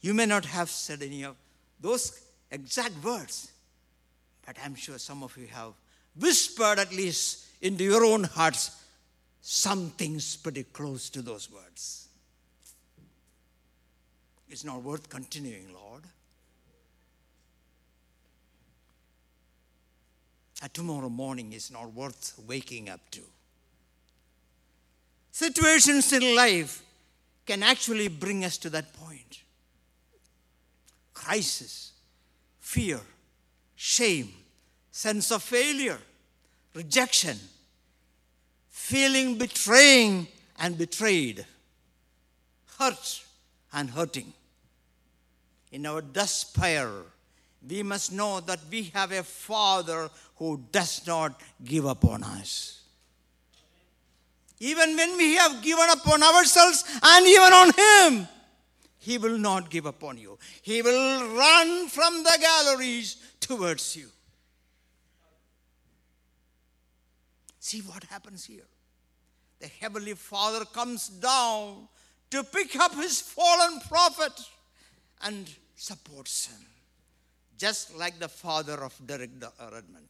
You 0.00 0.14
may 0.14 0.26
not 0.26 0.44
have 0.44 0.70
said 0.70 1.02
any 1.02 1.24
of 1.24 1.36
those 1.80 2.20
exact 2.50 3.02
words, 3.02 3.50
but 4.46 4.56
I'm 4.64 4.74
sure 4.74 4.98
some 4.98 5.22
of 5.22 5.36
you 5.36 5.46
have 5.48 5.72
whispered 6.18 6.78
at 6.78 6.92
least 6.92 7.46
into 7.60 7.84
your 7.84 8.04
own 8.04 8.24
hearts 8.24 8.82
some 9.40 9.90
things 9.90 10.36
pretty 10.36 10.64
close 10.64 11.08
to 11.10 11.22
those 11.22 11.50
words. 11.50 12.05
It's 14.48 14.64
not 14.64 14.82
worth 14.82 15.08
continuing, 15.08 15.72
Lord. 15.72 16.02
And 20.62 20.72
tomorrow 20.72 21.08
morning 21.08 21.52
is 21.52 21.70
not 21.70 21.92
worth 21.92 22.34
waking 22.46 22.88
up 22.88 23.00
to. 23.10 23.20
Situations 25.32 26.12
in 26.12 26.34
life 26.34 26.82
can 27.44 27.62
actually 27.62 28.08
bring 28.08 28.44
us 28.44 28.56
to 28.58 28.70
that 28.70 28.92
point 28.94 29.42
crisis, 31.12 31.92
fear, 32.60 33.00
shame, 33.74 34.32
sense 34.90 35.32
of 35.32 35.42
failure, 35.42 35.98
rejection, 36.74 37.36
feeling 38.68 39.36
betraying 39.36 40.28
and 40.58 40.78
betrayed, 40.78 41.44
hurt 42.78 43.25
and 43.76 43.90
hurting. 43.90 44.32
In 45.70 45.84
our 45.86 46.00
despair, 46.00 46.90
we 47.68 47.82
must 47.82 48.10
know 48.10 48.40
that 48.40 48.60
we 48.70 48.84
have 48.94 49.12
a 49.12 49.22
Father 49.22 50.08
who 50.36 50.62
does 50.72 51.06
not 51.06 51.38
give 51.62 51.86
up 51.86 52.04
on 52.04 52.24
us. 52.24 52.80
Even 54.58 54.96
when 54.96 55.18
we 55.18 55.34
have 55.36 55.62
given 55.62 55.84
up 55.90 56.08
on 56.08 56.22
ourselves 56.22 56.84
and 57.02 57.26
even 57.26 57.52
on 57.52 57.70
Him, 57.76 58.28
He 58.98 59.18
will 59.18 59.36
not 59.36 59.68
give 59.68 59.86
up 59.86 60.02
on 60.02 60.16
you. 60.16 60.38
He 60.62 60.80
will 60.80 61.36
run 61.36 61.88
from 61.88 62.22
the 62.22 62.38
galleries 62.40 63.16
towards 63.40 63.94
you. 63.94 64.08
See 67.60 67.80
what 67.80 68.04
happens 68.04 68.46
here. 68.46 68.68
The 69.60 69.68
Heavenly 69.80 70.14
Father 70.14 70.64
comes 70.64 71.08
down 71.08 71.88
to 72.30 72.44
pick 72.44 72.76
up 72.76 72.94
His 72.94 73.20
fallen 73.20 73.80
prophet 73.88 74.32
and 75.22 75.48
supports 75.76 76.46
him, 76.46 76.66
just 77.58 77.96
like 77.96 78.18
the 78.18 78.28
father 78.28 78.84
of 78.84 78.94
Derek 79.06 79.30
uh, 79.42 79.48
Redmond. 79.72 80.08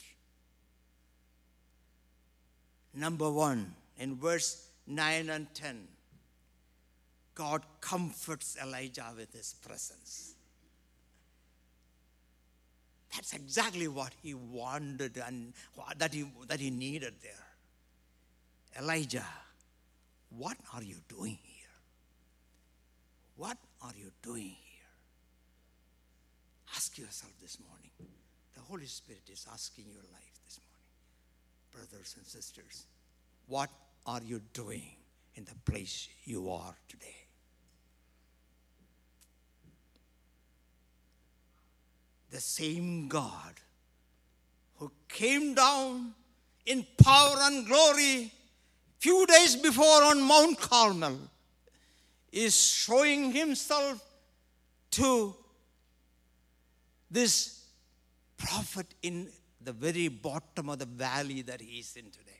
Number 2.94 3.30
one, 3.30 3.74
in 3.98 4.16
verse 4.16 4.68
9 4.86 5.28
and 5.28 5.52
10, 5.54 5.88
God 7.34 7.62
comforts 7.80 8.56
Elijah 8.62 9.12
with 9.16 9.32
his 9.34 9.54
presence. 9.66 10.34
That's 13.14 13.34
exactly 13.34 13.88
what 13.88 14.12
he 14.22 14.34
wanted 14.34 15.20
and 15.26 15.52
that 15.98 16.14
he, 16.14 16.24
that 16.48 16.60
he 16.60 16.70
needed 16.70 17.14
there. 17.22 17.32
Elijah, 18.78 19.24
what 20.30 20.56
are 20.74 20.82
you 20.82 20.96
doing? 21.08 21.38
What 23.36 23.58
are 23.82 23.92
you 23.96 24.10
doing 24.22 24.42
here? 24.42 24.88
Ask 26.74 26.96
yourself 26.98 27.32
this 27.40 27.58
morning. 27.68 27.90
The 28.54 28.60
Holy 28.60 28.86
Spirit 28.86 29.28
is 29.30 29.46
asking 29.52 29.84
your 29.92 30.02
life 30.12 30.40
this 30.44 30.58
morning. 30.70 31.88
Brothers 31.88 32.14
and 32.16 32.26
sisters, 32.26 32.86
what 33.46 33.68
are 34.06 34.22
you 34.24 34.40
doing 34.54 34.96
in 35.34 35.44
the 35.44 35.54
place 35.70 36.08
you 36.24 36.50
are 36.50 36.74
today? 36.88 37.26
The 42.30 42.40
same 42.40 43.08
God 43.08 43.54
who 44.76 44.90
came 45.08 45.54
down 45.54 46.14
in 46.64 46.86
power 47.02 47.36
and 47.42 47.66
glory 47.66 48.32
few 48.98 49.26
days 49.26 49.56
before 49.56 50.02
on 50.04 50.22
Mount 50.22 50.58
Carmel 50.58 51.18
is 52.36 52.54
showing 52.54 53.32
himself 53.32 54.04
to 54.90 55.34
this 57.10 57.64
prophet 58.36 58.86
in 59.02 59.28
the 59.62 59.72
very 59.72 60.08
bottom 60.08 60.68
of 60.68 60.78
the 60.78 60.84
valley 60.84 61.40
that 61.40 61.62
he 61.62 61.78
is 61.78 61.96
in 61.96 62.10
today. 62.10 62.32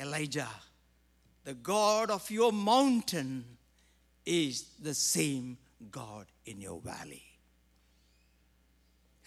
Elijah, 0.00 0.48
the 1.44 1.54
God 1.54 2.10
of 2.10 2.28
your 2.30 2.52
mountain 2.52 3.44
is 4.26 4.64
the 4.82 4.92
same 4.92 5.56
God 5.92 6.26
in 6.46 6.60
your 6.60 6.80
valley. 6.80 7.22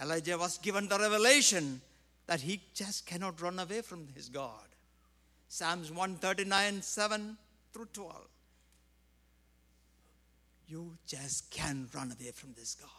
Elijah 0.02 0.38
was 0.38 0.58
given 0.58 0.89
the 0.89 0.99
revelation 0.99 1.82
that 2.28 2.41
he 2.41 2.62
just 2.73 3.06
cannot 3.06 3.41
run 3.41 3.60
away 3.60 3.82
from 3.82 4.08
his 4.13 4.28
God. 4.28 4.68
Psalms 5.51 5.89
139, 5.89 6.83
7 6.83 7.35
through 7.73 7.88
12. 7.91 8.15
You 10.67 10.95
just 11.07 11.49
can't 11.49 11.93
run 11.95 12.12
away 12.12 12.31
from 12.31 12.53
this 12.55 12.75
God. 12.75 12.89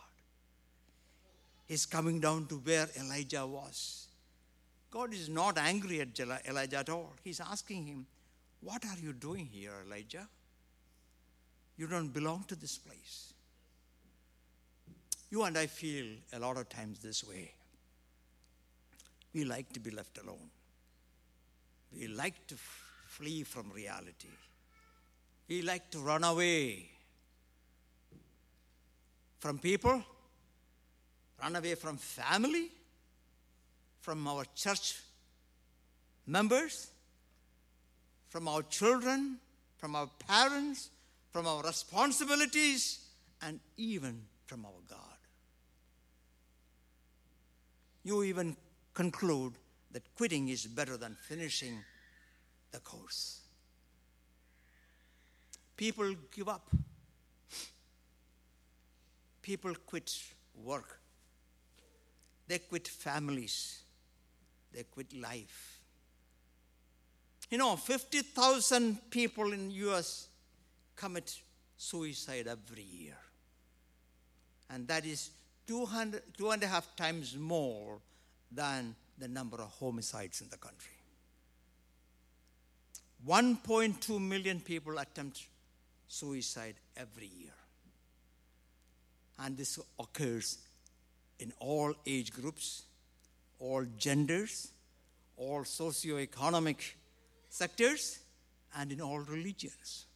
He's 1.69 1.87
coming 1.87 2.19
down 2.19 2.47
to 2.49 2.57
where 2.57 2.89
Elijah 2.99 3.47
was. 3.47 4.09
God 4.91 5.15
is 5.15 5.29
not 5.29 5.57
angry 5.59 6.01
at 6.01 6.19
Elijah 6.49 6.79
at 6.79 6.89
all. 6.89 7.13
He's 7.23 7.39
asking 7.39 7.87
him, 7.87 8.07
What 8.61 8.85
are 8.85 8.99
you 9.01 9.13
doing 9.13 9.47
here, 9.47 9.75
Elijah? 9.87 10.27
You 11.79 11.87
don't 11.87 12.09
belong 12.09 12.45
to 12.49 12.57
this 12.57 12.77
place. 12.79 13.33
You 15.31 15.45
and 15.45 15.57
I 15.57 15.67
feel 15.67 16.07
a 16.33 16.41
lot 16.41 16.57
of 16.57 16.69
times 16.69 16.99
this 16.99 17.23
way. 17.23 17.53
We 19.33 19.45
like 19.45 19.73
to 19.75 19.79
be 19.79 19.93
left 19.93 20.19
alone. 20.19 20.51
We 21.97 22.07
like 22.09 22.47
to 22.49 22.55
f- 22.55 23.05
flee 23.07 23.43
from 23.43 23.71
reality. 23.73 24.29
We 25.49 25.63
like 25.63 25.91
to 25.91 25.99
run 25.99 26.23
away 26.25 26.89
from 29.41 29.59
people, 29.59 30.03
run 31.43 31.57
away 31.57 31.75
from 31.75 31.97
family, 31.97 32.69
from 34.01 34.27
our 34.29 34.45
church 34.55 35.01
members, 36.27 36.89
from 38.29 38.47
our 38.47 38.63
children, 38.63 39.39
from 39.79 39.97
our 39.97 40.09
parents, 40.29 40.91
from 41.33 41.47
our 41.47 41.63
responsibilities, 41.63 43.01
and 43.43 43.59
even 43.77 44.23
from 44.47 44.65
our 44.65 44.81
God. 44.89 44.99
You 48.05 48.23
even 48.23 48.57
conclude 48.95 49.55
that 49.93 50.03
quitting 50.17 50.49
is 50.49 50.67
better 50.67 50.97
than 50.97 51.17
finishing 51.29 51.83
the 52.71 52.79
course. 52.81 53.41
People 55.77 56.15
give 56.31 56.49
up. 56.49 56.69
People 59.43 59.75
quit 59.87 60.15
work. 60.63 61.01
They 62.47 62.59
quit 62.59 62.87
families. 62.87 63.81
They 64.73 64.85
quit 64.85 65.13
life. 65.15 65.81
You 67.51 67.59
know, 67.59 67.75
50,000 67.77 69.11
people 69.11 69.53
in 69.53 69.71
US 69.71 70.29
commit 70.95 71.41
suicide 71.77 72.47
every 72.47 72.83
year. 72.83 73.17
And 74.69 74.87
that 74.87 75.05
is 75.05 75.31
200, 75.67 76.23
two 76.37 76.51
and 76.51 76.63
a 76.63 76.67
half 76.67 76.95
times 76.95 77.37
more 77.37 77.99
than 78.53 78.95
the 79.21 79.29
number 79.29 79.59
of 79.59 79.69
homicides 79.69 80.41
in 80.41 80.49
the 80.49 80.57
country. 80.57 80.93
1.2 83.29 84.19
million 84.21 84.61
people 84.61 84.99
attempt 84.99 85.47
suicide 86.09 86.75
every 86.97 87.31
year. 87.39 87.53
And 89.39 89.57
this 89.57 89.79
occurs 89.99 90.59
in 91.39 91.53
all 91.61 91.95
age 92.07 92.33
groups, 92.33 92.83
all 93.59 93.85
genders, 93.99 94.69
all 95.37 95.65
socio-economic 95.65 96.97
sectors, 97.49 98.21
and 98.77 98.93
in 98.93 99.01
all 99.01 99.21
religions. 99.21 100.07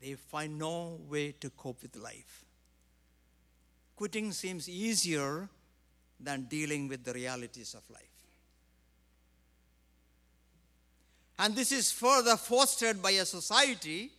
They 0.00 0.14
find 0.14 0.58
no 0.58 0.98
way 1.08 1.32
to 1.40 1.50
cope 1.50 1.82
with 1.82 1.96
life. 1.96 2.44
Quitting 3.96 4.30
seems 4.30 4.68
easier 4.68 5.48
than 6.20 6.44
dealing 6.44 6.88
with 6.88 7.04
the 7.04 7.12
realities 7.12 7.74
of 7.74 7.82
life. 7.90 8.02
And 11.38 11.54
this 11.54 11.70
is 11.70 11.92
further 11.92 12.36
fostered 12.36 13.00
by 13.00 13.12
a 13.12 13.24
society 13.24 14.10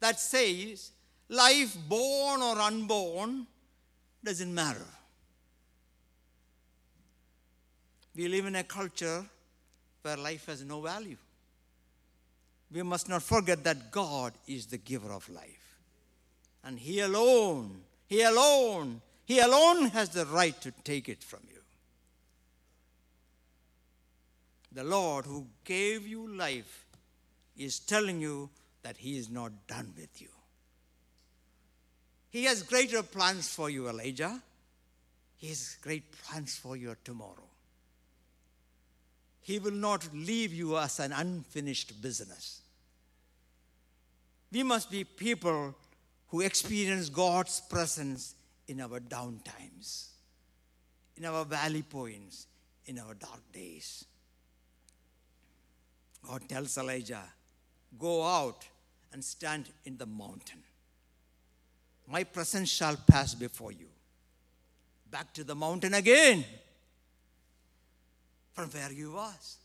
that 0.00 0.20
says 0.20 0.92
life, 1.28 1.76
born 1.88 2.42
or 2.42 2.58
unborn, 2.58 3.46
doesn't 4.22 4.54
matter. 4.54 4.86
We 8.14 8.28
live 8.28 8.46
in 8.46 8.56
a 8.56 8.64
culture 8.64 9.24
where 10.02 10.16
life 10.16 10.46
has 10.46 10.62
no 10.64 10.80
value 10.80 11.16
we 12.70 12.82
must 12.82 13.08
not 13.08 13.22
forget 13.22 13.64
that 13.64 13.90
God 13.90 14.32
is 14.46 14.66
the 14.66 14.78
giver 14.78 15.12
of 15.12 15.28
life. 15.28 15.78
And 16.64 16.78
He 16.78 17.00
alone, 17.00 17.80
He 18.06 18.22
alone, 18.22 19.00
He 19.28 19.40
alone 19.40 19.90
has 19.90 20.08
the 20.08 20.24
right 20.24 20.58
to 20.62 20.70
take 20.84 21.06
it 21.06 21.22
from 21.22 21.40
you. 21.50 21.60
The 24.72 24.84
Lord 24.84 25.26
who 25.26 25.48
gave 25.64 26.06
you 26.06 26.26
life 26.26 26.86
is 27.54 27.78
telling 27.78 28.22
you 28.22 28.48
that 28.82 28.96
He 28.96 29.18
is 29.18 29.28
not 29.28 29.52
done 29.66 29.92
with 29.98 30.22
you. 30.22 30.28
He 32.30 32.44
has 32.44 32.62
greater 32.62 33.02
plans 33.02 33.50
for 33.50 33.68
you, 33.68 33.90
Elijah. 33.90 34.40
He 35.36 35.48
has 35.48 35.76
great 35.82 36.10
plans 36.10 36.56
for 36.56 36.74
your 36.74 36.96
tomorrow. 37.04 37.50
He 39.42 39.58
will 39.58 39.72
not 39.72 40.08
leave 40.14 40.54
you 40.54 40.78
as 40.78 41.00
an 41.00 41.12
unfinished 41.12 42.00
business. 42.00 42.62
We 44.50 44.62
must 44.62 44.90
be 44.90 45.04
people 45.04 45.74
who 46.28 46.40
experience 46.40 47.10
God's 47.10 47.60
presence 47.68 48.34
in 48.68 48.80
our 48.80 49.00
down 49.00 49.40
times, 49.44 50.10
in 51.16 51.24
our 51.24 51.44
valley 51.44 51.82
points, 51.82 52.46
in 52.86 52.98
our 52.98 53.14
dark 53.14 53.52
days. 53.52 54.04
God 56.22 56.48
tells 56.48 56.76
Elijah, 56.78 57.24
Go 57.98 58.22
out 58.22 58.66
and 59.12 59.24
stand 59.24 59.66
in 59.84 59.96
the 59.96 60.06
mountain. 60.06 60.62
My 62.06 62.24
presence 62.24 62.68
shall 62.68 62.96
pass 62.96 63.34
before 63.34 63.72
you. 63.72 63.86
Back 65.10 65.32
to 65.34 65.44
the 65.44 65.54
mountain 65.54 65.94
again 65.94 66.44
from 68.52 68.68
where 68.70 68.92
you 68.92 69.12
was. 69.12 69.56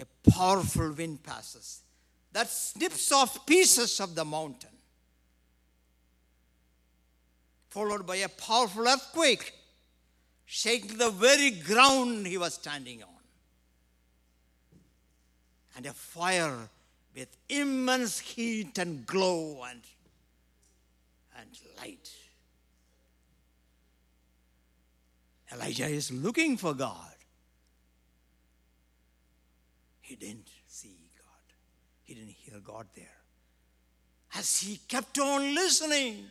A 0.00 0.30
powerful 0.30 0.92
wind 0.92 1.22
passes 1.22 1.80
that 2.32 2.48
snips 2.48 3.12
off 3.12 3.44
pieces 3.44 4.00
of 4.00 4.14
the 4.14 4.24
mountain, 4.24 4.70
followed 7.70 8.06
by 8.06 8.16
a 8.16 8.28
powerful 8.28 8.86
earthquake, 8.86 9.54
shaking 10.44 10.98
the 10.98 11.10
very 11.10 11.50
ground 11.50 12.26
he 12.26 12.36
was 12.36 12.54
standing 12.54 13.02
on, 13.02 13.08
and 15.76 15.86
a 15.86 15.92
fire 15.92 16.68
with 17.14 17.36
immense 17.48 18.18
heat 18.18 18.76
and 18.78 19.06
glow 19.06 19.64
and, 19.68 19.80
and 21.38 21.48
light. 21.78 22.10
Elijah 25.52 25.86
is 25.86 26.12
looking 26.12 26.56
for 26.56 26.74
God. 26.74 27.14
He 30.00 30.16
didn't 30.16 30.48
see 30.66 30.96
God. 31.16 31.54
He 32.02 32.14
didn't 32.14 32.30
hear 32.30 32.58
God 32.60 32.86
there. 32.96 33.06
As 34.34 34.60
he 34.60 34.78
kept 34.88 35.18
on 35.18 35.54
listening, 35.54 36.30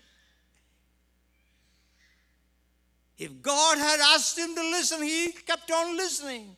if 3.20 3.42
God 3.42 3.78
had 3.78 4.00
asked 4.00 4.40
him 4.40 4.56
to 4.56 4.62
listen, 4.62 5.04
he 5.04 5.34
kept 5.34 5.70
on 5.70 5.98
listening. 5.98 6.56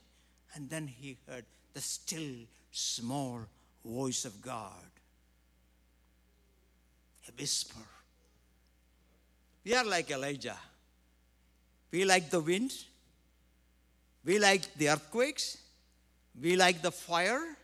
And 0.54 0.70
then 0.70 0.86
he 0.86 1.18
heard 1.28 1.46
the 1.74 1.82
still, 1.82 2.46
small 2.72 3.42
voice 3.84 4.26
of 4.26 4.42
God 4.42 4.92
a 7.28 7.32
whisper. 7.40 7.80
We 9.64 9.76
are 9.76 9.86
like 9.86 10.12
Elijah. 10.12 10.58
We 11.92 12.06
like 12.06 12.30
the 12.30 12.40
wind. 12.40 12.74
We 14.26 14.40
like 14.40 14.74
the 14.76 14.90
earthquakes. 14.90 15.58
We 16.40 16.56
like 16.56 16.82
the 16.82 16.92
fire. 16.92 17.58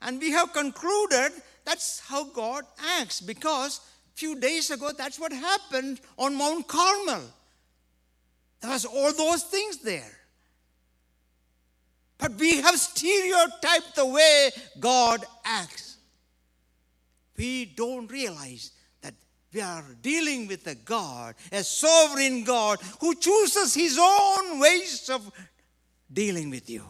And 0.00 0.20
we 0.20 0.30
have 0.32 0.52
concluded 0.52 1.32
that's 1.64 2.00
how 2.00 2.24
God 2.24 2.64
acts 2.98 3.20
because 3.20 3.80
a 4.12 4.16
few 4.16 4.38
days 4.38 4.70
ago 4.70 4.90
that's 4.96 5.18
what 5.18 5.32
happened 5.32 6.00
on 6.18 6.34
Mount 6.34 6.66
Carmel. 6.66 7.22
There 8.62 8.70
was 8.70 8.84
all 8.84 9.12
those 9.12 9.42
things 9.42 9.78
there. 9.78 10.18
But 12.16 12.34
we 12.36 12.60
have 12.62 12.78
stereotyped 12.78 13.96
the 13.96 14.06
way 14.06 14.50
God 14.78 15.24
acts. 15.44 15.96
We 17.36 17.66
don't 17.66 18.10
realize 18.10 18.70
that 19.02 19.14
we 19.52 19.60
are 19.60 19.84
dealing 20.00 20.46
with 20.46 20.64
a 20.68 20.76
God, 20.76 21.34
a 21.50 21.64
sovereign 21.64 22.44
God, 22.44 22.78
who 23.00 23.16
chooses 23.16 23.74
his 23.74 23.98
own 24.00 24.60
ways 24.60 25.10
of 25.10 25.30
dealing 26.12 26.48
with 26.48 26.70
you. 26.70 26.84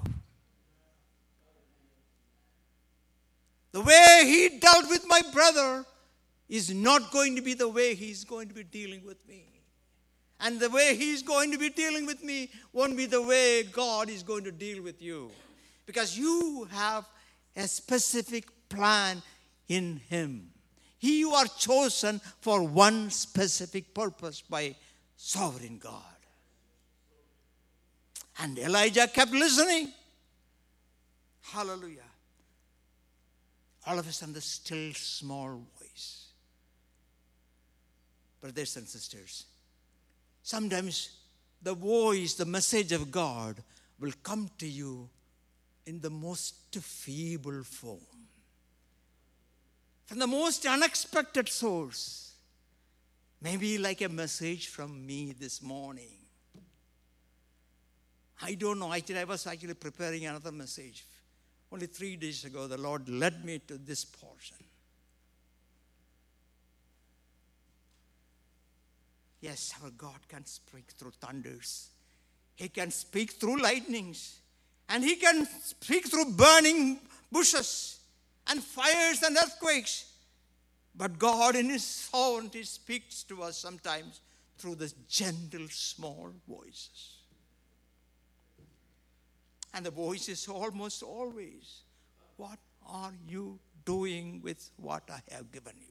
The 3.72 3.80
way 3.80 4.22
he 4.26 4.58
dealt 4.58 4.90
with 4.90 5.06
my 5.08 5.22
brother 5.32 5.86
is 6.52 6.74
not 6.74 7.10
going 7.10 7.34
to 7.36 7.40
be 7.40 7.54
the 7.54 7.68
way 7.68 7.94
He's 7.94 8.24
going 8.24 8.48
to 8.48 8.54
be 8.54 8.62
dealing 8.62 9.02
with 9.06 9.26
me. 9.26 9.51
And 10.42 10.58
the 10.58 10.68
way 10.68 10.96
He's 10.96 11.22
going 11.22 11.52
to 11.52 11.58
be 11.58 11.70
dealing 11.70 12.04
with 12.04 12.22
me 12.22 12.50
won't 12.72 12.96
be 12.96 13.06
the 13.06 13.22
way 13.22 13.62
God 13.62 14.10
is 14.10 14.24
going 14.24 14.44
to 14.44 14.52
deal 14.52 14.82
with 14.82 15.00
you. 15.00 15.30
Because 15.86 16.18
you 16.18 16.68
have 16.72 17.06
a 17.56 17.68
specific 17.68 18.48
plan 18.68 19.22
in 19.68 20.00
Him. 20.08 20.50
You 21.00 21.30
are 21.32 21.46
chosen 21.46 22.20
for 22.40 22.62
one 22.62 23.10
specific 23.10 23.94
purpose 23.94 24.40
by 24.40 24.74
sovereign 25.16 25.78
God. 25.78 26.02
And 28.40 28.58
Elijah 28.58 29.06
kept 29.06 29.30
listening. 29.30 29.92
Hallelujah. 31.42 32.00
All 33.86 33.98
of 33.98 34.08
a 34.08 34.12
sudden, 34.12 34.34
the 34.34 34.40
still 34.40 34.92
small 34.94 35.60
voice. 35.78 36.26
Brothers 38.40 38.76
and 38.76 38.88
sisters, 38.88 39.46
sometimes 40.42 41.10
the 41.62 41.74
voice, 41.74 42.34
the 42.34 42.44
message 42.44 42.92
of 42.92 43.10
God 43.10 43.62
will 44.00 44.12
come 44.22 44.50
to 44.58 44.66
you 44.66 45.08
in 45.86 46.00
the 46.00 46.10
most 46.10 46.76
feeble 46.80 47.62
form 47.62 48.00
from 50.12 50.18
the 50.18 50.26
most 50.26 50.66
unexpected 50.66 51.48
source. 51.48 52.34
Maybe 53.40 53.78
like 53.78 54.02
a 54.02 54.10
message 54.10 54.68
from 54.68 55.06
me 55.06 55.32
this 55.32 55.62
morning. 55.62 56.18
I 58.42 58.52
don't 58.52 58.78
know. 58.78 58.92
Actually, 58.92 59.20
I 59.20 59.24
was 59.24 59.46
actually 59.46 59.72
preparing 59.72 60.26
another 60.26 60.52
message. 60.52 61.06
Only 61.72 61.86
three 61.86 62.16
days 62.16 62.44
ago, 62.44 62.66
the 62.66 62.76
Lord 62.76 63.08
led 63.08 63.42
me 63.42 63.60
to 63.60 63.78
this 63.78 64.04
portion. 64.04 64.58
Yes, 69.42 69.74
our 69.82 69.90
God 69.90 70.20
can 70.28 70.46
speak 70.46 70.84
through 70.96 71.10
thunders. 71.20 71.90
He 72.54 72.68
can 72.68 72.92
speak 72.92 73.32
through 73.32 73.60
lightnings. 73.60 74.38
And 74.88 75.02
He 75.02 75.16
can 75.16 75.46
speak 75.62 76.06
through 76.06 76.32
burning 76.32 77.00
bushes 77.30 77.98
and 78.48 78.62
fires 78.62 79.22
and 79.22 79.36
earthquakes. 79.36 80.12
But 80.94 81.18
God, 81.18 81.56
in 81.56 81.70
His 81.70 82.08
He 82.52 82.62
speaks 82.62 83.24
to 83.24 83.42
us 83.42 83.58
sometimes 83.58 84.20
through 84.58 84.76
the 84.76 84.92
gentle, 85.08 85.66
small 85.70 86.30
voices. 86.48 87.16
And 89.74 89.84
the 89.84 89.90
voice 89.90 90.28
is 90.28 90.46
almost 90.46 91.02
always, 91.02 91.80
What 92.36 92.58
are 92.86 93.12
you 93.26 93.58
doing 93.84 94.40
with 94.42 94.70
what 94.76 95.02
I 95.10 95.20
have 95.34 95.50
given 95.50 95.74
you? 95.80 95.88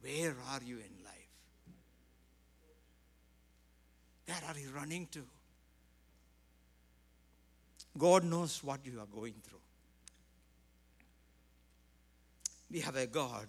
Where 0.00 0.36
are 0.52 0.60
you 0.64 0.76
in 0.76 1.04
life? 1.04 1.21
Where 4.26 4.40
are 4.48 4.58
you 4.58 4.70
running 4.74 5.06
to? 5.12 5.24
God 7.98 8.24
knows 8.24 8.62
what 8.64 8.80
you 8.84 9.00
are 9.00 9.06
going 9.06 9.34
through. 9.42 9.58
we 12.72 12.80
have 12.80 12.96
a 12.96 13.06
God 13.06 13.46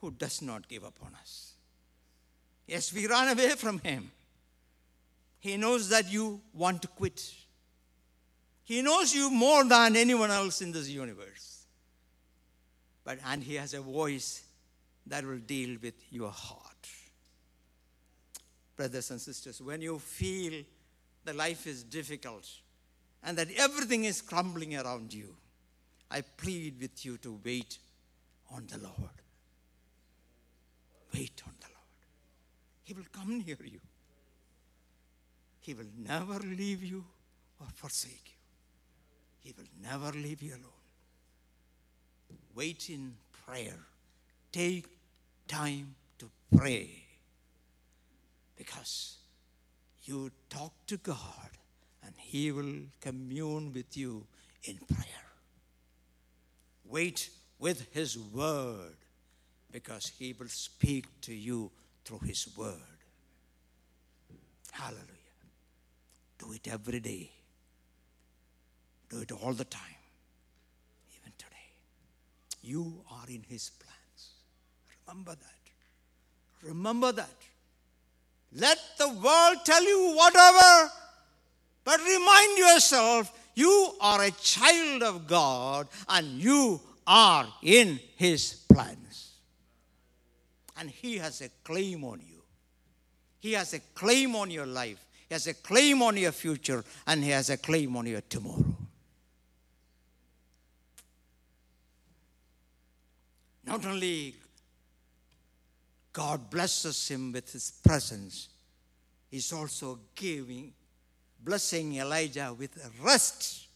who 0.00 0.10
does 0.10 0.40
not 0.40 0.66
give 0.66 0.82
up 0.82 0.98
on 1.04 1.14
us. 1.14 1.52
Yes, 2.66 2.92
we 2.92 3.06
run 3.06 3.28
away 3.28 3.50
from 3.50 3.78
Him. 3.80 4.10
He 5.38 5.56
knows 5.56 5.88
that 5.90 6.10
you 6.10 6.40
want 6.54 6.82
to 6.82 6.88
quit. 6.88 7.32
He 8.64 8.82
knows 8.82 9.14
you 9.14 9.30
more 9.30 9.64
than 9.64 9.96
anyone 9.96 10.30
else 10.30 10.62
in 10.62 10.72
this 10.72 10.88
universe. 10.88 11.64
But 13.04 13.18
and 13.26 13.42
he 13.42 13.56
has 13.56 13.74
a 13.74 13.80
voice 13.80 14.42
that 15.06 15.24
will 15.24 15.38
deal 15.38 15.76
with 15.82 15.94
your 16.10 16.30
heart. 16.30 16.69
Brothers 18.80 19.10
and 19.10 19.20
sisters, 19.20 19.60
when 19.60 19.82
you 19.82 19.98
feel 19.98 20.64
the 21.26 21.34
life 21.34 21.66
is 21.66 21.82
difficult 21.82 22.48
and 23.22 23.36
that 23.36 23.48
everything 23.58 24.04
is 24.04 24.22
crumbling 24.22 24.74
around 24.74 25.12
you, 25.12 25.36
I 26.10 26.22
plead 26.22 26.80
with 26.80 27.04
you 27.04 27.18
to 27.18 27.38
wait 27.44 27.76
on 28.50 28.66
the 28.72 28.78
Lord. 28.78 29.16
Wait 31.12 31.42
on 31.46 31.52
the 31.60 31.66
Lord. 31.66 32.00
He 32.82 32.94
will 32.94 33.04
come 33.12 33.44
near 33.44 33.58
you. 33.62 33.80
He 35.60 35.74
will 35.74 35.92
never 35.98 36.38
leave 36.38 36.82
you 36.82 37.04
or 37.60 37.66
forsake 37.74 38.32
you. 39.44 39.50
He 39.50 39.54
will 39.58 39.68
never 39.82 40.10
leave 40.16 40.40
you 40.40 40.52
alone. 40.52 40.80
Wait 42.54 42.88
in 42.88 43.12
prayer. 43.44 43.76
Take 44.50 44.86
time 45.46 45.94
to 46.18 46.30
pray. 46.56 46.99
Because 48.60 49.16
you 50.04 50.30
talk 50.50 50.74
to 50.86 50.98
God 50.98 51.50
and 52.04 52.12
He 52.18 52.52
will 52.52 52.74
commune 53.00 53.72
with 53.72 53.96
you 53.96 54.26
in 54.64 54.76
prayer. 54.86 55.24
Wait 56.84 57.30
with 57.58 57.86
His 57.94 58.18
Word 58.18 58.96
because 59.72 60.12
He 60.18 60.34
will 60.38 60.48
speak 60.48 61.06
to 61.22 61.32
you 61.32 61.70
through 62.04 62.18
His 62.26 62.54
Word. 62.54 62.98
Hallelujah. 64.72 65.06
Do 66.38 66.52
it 66.52 66.68
every 66.70 67.00
day, 67.00 67.30
do 69.08 69.20
it 69.20 69.32
all 69.32 69.54
the 69.54 69.64
time, 69.64 70.02
even 71.18 71.32
today. 71.38 71.70
You 72.62 73.00
are 73.10 73.24
in 73.26 73.42
His 73.48 73.70
plans. 73.70 74.32
Remember 75.06 75.30
that. 75.34 76.68
Remember 76.68 77.12
that. 77.12 77.30
Let 78.52 78.78
the 78.98 79.08
world 79.08 79.58
tell 79.64 79.82
you 79.82 80.14
whatever, 80.16 80.90
but 81.84 82.00
remind 82.00 82.58
yourself 82.58 83.32
you 83.54 83.94
are 84.00 84.24
a 84.24 84.30
child 84.32 85.02
of 85.02 85.26
God 85.26 85.86
and 86.08 86.26
you 86.40 86.80
are 87.06 87.46
in 87.62 88.00
His 88.16 88.64
plans. 88.72 89.32
And 90.78 90.90
He 90.90 91.18
has 91.18 91.40
a 91.42 91.48
claim 91.62 92.04
on 92.04 92.20
you. 92.20 92.42
He 93.38 93.52
has 93.52 93.72
a 93.74 93.80
claim 93.94 94.34
on 94.34 94.50
your 94.50 94.66
life. 94.66 95.04
He 95.28 95.34
has 95.34 95.46
a 95.46 95.54
claim 95.54 96.02
on 96.02 96.16
your 96.16 96.32
future. 96.32 96.84
And 97.06 97.22
He 97.22 97.30
has 97.30 97.50
a 97.50 97.56
claim 97.56 97.96
on 97.96 98.06
your 98.06 98.20
tomorrow. 98.22 98.76
Not 103.64 103.86
only 103.86 104.34
God 106.12 106.50
blesses 106.50 107.08
him 107.08 107.32
with 107.32 107.52
his 107.52 107.70
presence, 107.84 108.48
he's 109.30 109.52
also 109.52 109.98
giving, 110.14 110.72
blessing 111.42 111.96
Elijah 111.96 112.54
with 112.58 112.78
rest. 113.02 113.68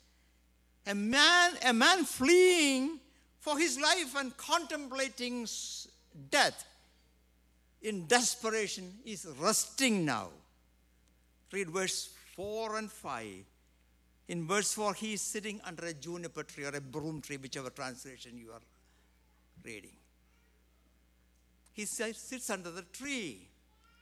A 0.86 0.94
man, 0.94 1.52
a 1.64 1.72
man 1.72 2.04
fleeing 2.04 2.98
for 3.40 3.58
his 3.58 3.78
life 3.78 4.14
and 4.16 4.36
contemplating 4.36 5.46
death 6.30 6.66
in 7.82 8.06
desperation 8.06 8.92
is 9.04 9.26
resting 9.38 10.04
now. 10.04 10.28
Read 11.52 11.70
verse 11.70 12.10
4 12.34 12.76
and 12.76 12.90
5. 12.90 13.26
In 14.28 14.46
verse 14.46 14.72
4, 14.72 14.94
he 14.94 15.12
is 15.12 15.20
sitting 15.20 15.60
under 15.64 15.86
a 15.86 15.94
juniper 15.94 16.42
tree 16.42 16.64
or 16.64 16.74
a 16.74 16.80
broom 16.80 17.20
tree, 17.20 17.36
whichever 17.36 17.70
translation 17.70 18.38
you 18.38 18.50
are 18.52 18.62
reading. 19.62 19.92
He 21.74 21.84
sits 21.84 22.48
under 22.50 22.70
the 22.70 22.82
tree. 22.92 23.48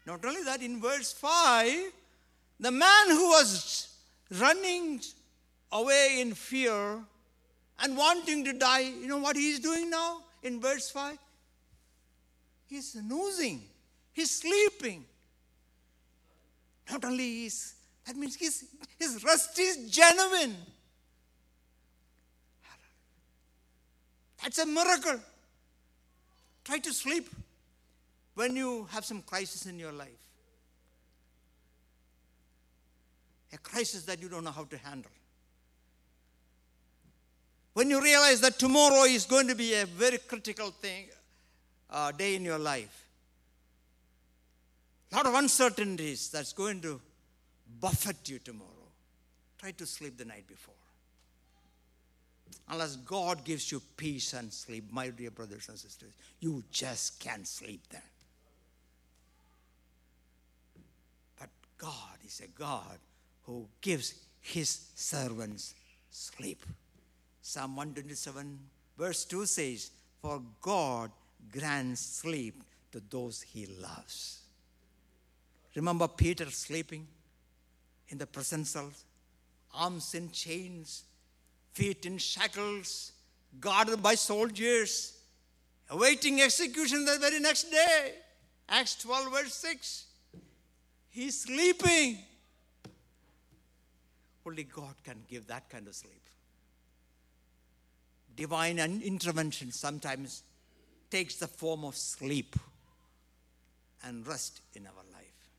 Not 0.07 0.25
only 0.25 0.45
that, 0.45 0.63
in 0.63 0.81
verse 0.81 1.13
5, 1.13 1.93
the 2.61 2.71
man 2.71 3.09
who 3.09 3.31
was 3.31 3.97
running 4.39 5.01
away 5.73 6.19
in 6.21 6.35
fear 6.35 7.01
and 7.81 7.97
wanting 7.97 8.45
to 8.45 8.53
die, 8.53 8.81
you 8.81 9.07
know 9.09 9.19
what 9.19 9.37
he's 9.37 9.59
doing 9.59 9.91
now 9.91 10.23
in 10.43 10.61
verse 10.61 10.91
5? 10.91 11.19
He's 12.67 12.93
snoozing, 12.93 13.63
he's 14.13 14.31
sleeping. 14.31 15.05
Not 16.91 17.05
only 17.05 17.47
is 17.47 17.75
that 18.07 18.17
means 18.17 18.35
his, 18.35 18.65
his 18.99 19.25
rest 19.25 19.59
is 19.59 19.91
genuine. 19.91 20.57
That's 24.43 24.59
a 24.59 24.67
miracle. 24.67 25.21
Try 26.65 26.79
to 26.79 26.93
sleep 26.93 27.29
when 28.35 28.57
you 28.57 28.87
have 28.91 29.05
some 29.05 29.23
crisis 29.23 29.67
in 29.67 29.79
your 29.79 29.93
life. 29.93 30.09
A 33.53 33.59
crisis 33.59 34.05
that 34.05 34.23
you 34.23 34.29
don't 34.29 34.45
know 34.45 34.51
how 34.51 34.65
to 34.65 34.79
handle. 34.79 35.11
When 37.75 37.91
you 37.91 38.03
realize 38.03 38.41
that 38.41 38.59
tomorrow 38.59 39.05
is 39.05 39.25
going 39.25 39.49
to 39.49 39.55
be 39.55 39.75
a 39.75 39.87
very 39.87 40.19
critical 40.19 40.71
thing, 40.71 41.07
uh, 41.91 42.13
day 42.13 42.35
in 42.35 42.45
your 42.45 42.59
life, 42.59 43.07
a 45.11 45.17
lot 45.17 45.27
of 45.27 45.35
uncertainties 45.35 46.31
that's 46.31 46.53
going 46.53 46.81
to 46.81 47.01
buffet 47.81 48.29
you 48.29 48.39
tomorrow. 48.39 48.69
Try 49.59 49.73
to 49.73 49.87
sleep 49.87 50.17
the 50.17 50.25
night 50.25 50.47
before. 50.47 50.75
Unless 52.69 52.97
God 52.97 53.45
gives 53.45 53.71
you 53.71 53.83
peace 53.97 54.33
and 54.33 54.53
sleep, 54.53 54.85
my 54.91 55.09
dear 55.11 55.31
brothers 55.31 55.69
and 55.69 55.79
sisters, 55.79 56.13
you 56.41 56.63
just 56.71 57.21
can't 57.21 57.47
sleep 57.47 57.83
then. 57.91 58.03
But 61.39 61.49
God 61.83 62.19
is 62.25 62.41
a 62.41 62.47
God 62.47 62.99
who 63.43 63.67
gives 63.81 64.15
his 64.41 64.87
servants 64.95 65.75
sleep. 66.11 66.65
Psalm 67.41 67.75
127, 67.75 68.57
verse 68.97 69.25
2 69.25 69.47
says, 69.47 69.91
For 70.21 70.41
God 70.61 71.11
grants 71.51 72.01
sleep 72.01 72.63
to 72.93 73.03
those 73.11 73.43
he 73.43 73.67
loves. 73.67 74.43
Remember 75.75 76.07
Peter 76.07 76.49
sleeping 76.51 77.09
in 78.11 78.19
the 78.19 78.27
prison 78.27 78.65
cells, 78.65 79.05
arms 79.75 80.15
in 80.15 80.31
chains, 80.31 81.03
feet 81.73 82.07
in 82.07 82.17
shackles, 82.19 83.11
guarded 83.59 84.01
by 84.01 84.15
soldiers, 84.15 85.19
awaiting 85.91 86.41
execution 86.43 87.05
the 87.05 87.19
very 87.19 87.41
next 87.41 87.73
day. 87.73 88.15
Acts 88.69 88.95
12, 89.03 89.33
verse 89.33 89.55
6. 89.55 90.07
He's 91.13 91.41
sleeping. 91.41 92.19
Only 94.45 94.65
God 94.65 94.95
can 95.05 95.23
give 95.29 95.47
that 95.47 95.69
kind 95.69 95.87
of 95.87 95.95
sleep. 95.95 96.23
Divine 98.35 98.79
intervention 98.79 99.71
sometimes 99.71 100.43
takes 101.11 101.37
the 101.37 101.47
form 101.47 101.85
of 101.85 101.95
sleep 101.95 102.57
and 104.03 104.27
rest 104.27 104.63
in 104.75 104.87
our 104.87 105.05
life. 105.13 105.51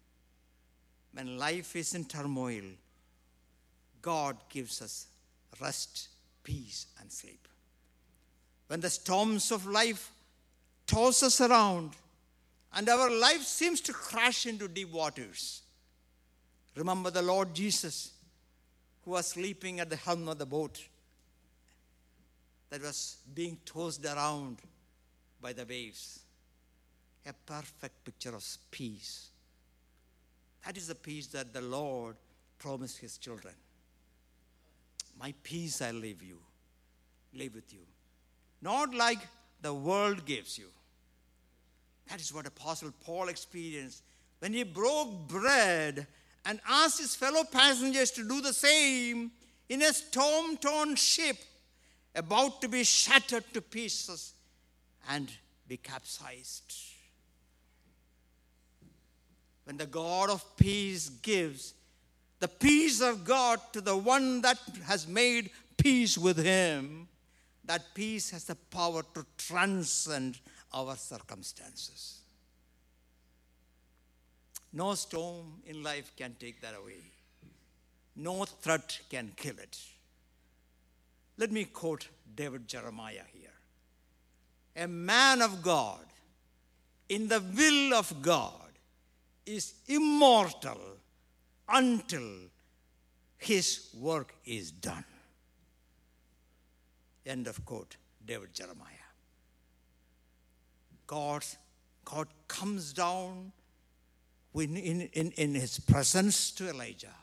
When 1.14 1.38
life 1.38 1.76
is 1.76 1.94
in 1.94 2.06
turmoil, 2.06 2.64
God 4.02 4.38
gives 4.50 4.82
us 4.82 5.06
rest, 5.62 6.10
peace, 6.44 6.88
and 7.00 7.12
sleep. 7.12 7.48
When 8.68 8.82
the 8.82 8.90
storms 8.90 9.52
of 9.52 9.68
life 9.68 10.12
toss 10.88 11.22
us 11.22 11.40
around 11.40 11.92
and 12.74 12.90
our 12.90 13.10
life 13.10 13.44
seems 13.44 13.82
to 13.82 13.94
crash 13.94 14.46
into 14.46 14.68
deep 14.68 14.92
waters, 14.92 15.62
remember 16.76 17.12
the 17.12 17.22
Lord 17.22 17.54
Jesus 17.54 18.12
who 19.06 19.12
was 19.12 19.28
sleeping 19.28 19.80
at 19.80 19.90
the 19.90 19.96
helm 19.96 20.28
of 20.28 20.40
the 20.40 20.46
boat 20.46 20.82
that 22.70 22.82
was 22.82 23.18
being 23.36 23.58
tossed 23.66 24.04
around 24.06 24.58
by 25.42 25.54
the 25.54 25.66
waves. 25.66 26.22
A 27.26 27.34
perfect 27.46 28.04
picture 28.04 28.36
of 28.36 28.46
peace. 28.72 29.30
That 30.66 30.76
is 30.76 30.88
the 30.88 30.96
peace 30.96 31.28
that 31.28 31.54
the 31.54 31.62
Lord 31.62 32.16
promised 32.58 32.98
his 32.98 33.18
children. 33.18 33.54
My 35.20 35.34
peace 35.44 35.82
I 35.82 35.92
leave 35.92 36.24
you, 36.24 36.40
leave 37.34 37.54
with 37.54 37.72
you. 37.72 37.82
Not 38.62 38.94
like 38.96 39.20
the 39.62 39.74
world 39.74 40.26
gives 40.26 40.58
you. 40.58 40.68
That 42.10 42.22
is 42.22 42.34
what 42.34 42.46
Apostle 42.46 42.92
Paul 43.02 43.30
experienced 43.30 44.04
when 44.40 44.54
he 44.54 44.64
broke 44.64 45.28
bread 45.28 46.06
and 46.46 46.60
asked 46.68 47.00
his 47.00 47.16
fellow 47.16 47.44
passengers 47.44 48.12
to 48.12 48.28
do 48.28 48.42
the 48.42 48.54
same 48.54 49.32
in 49.70 49.82
a 49.82 49.94
storm 49.94 50.58
torn 50.58 50.96
ship 50.96 51.38
about 52.16 52.62
to 52.62 52.68
be 52.68 52.84
shattered 52.84 53.46
to 53.54 53.62
pieces 53.62 54.34
and 55.10 55.32
be 55.68 55.78
capsized. 55.78 56.76
When 59.64 59.78
the 59.78 59.86
God 59.86 60.30
of 60.30 60.58
peace 60.58 61.10
gives 61.10 61.74
the 62.40 62.50
peace 62.50 63.00
of 63.00 63.24
God 63.24 63.62
to 63.72 63.80
the 63.80 63.96
one 63.96 64.42
that 64.42 64.60
has 64.86 65.08
made 65.08 65.50
peace 65.78 66.18
with 66.18 66.38
him, 66.38 67.08
that 67.64 67.96
peace 67.96 68.32
has 68.32 68.44
the 68.44 68.56
power 68.56 69.02
to 69.14 69.26
transcend 69.38 70.40
our 70.74 70.96
circumstances. 70.96 72.20
No 74.72 74.96
storm 74.96 75.62
in 75.68 75.84
life 75.84 76.12
can 76.18 76.36
take 76.40 76.62
that 76.62 76.74
away. 76.76 77.04
No 78.16 78.46
threat 78.46 79.00
can 79.10 79.32
kill 79.36 79.58
it. 79.60 79.78
Let 81.38 81.52
me 81.52 81.66
quote 81.66 82.08
David 82.36 82.68
Jeremiah 82.68 83.26
here. 83.32 83.50
A 84.76 84.88
man 84.88 85.42
of 85.42 85.62
God, 85.62 86.06
in 87.10 87.28
the 87.28 87.42
will 87.56 87.94
of 87.94 88.22
God, 88.22 88.72
is 89.46 89.74
immortal 89.88 90.80
until 91.70 92.50
his 93.38 93.90
work 94.00 94.34
is 94.46 94.72
done. 94.72 95.06
End 97.26 97.48
of 97.48 97.64
quote, 97.66 97.96
David 98.26 98.54
Jeremiah. 98.54 99.03
God, 101.08 101.44
God 102.06 102.28
comes 102.48 102.94
down 102.94 103.52
in, 104.56 104.78
in, 104.78 105.32
in 105.32 105.56
his 105.56 105.80
presence 105.80 106.52
to 106.52 106.70
Elijah. 106.70 107.16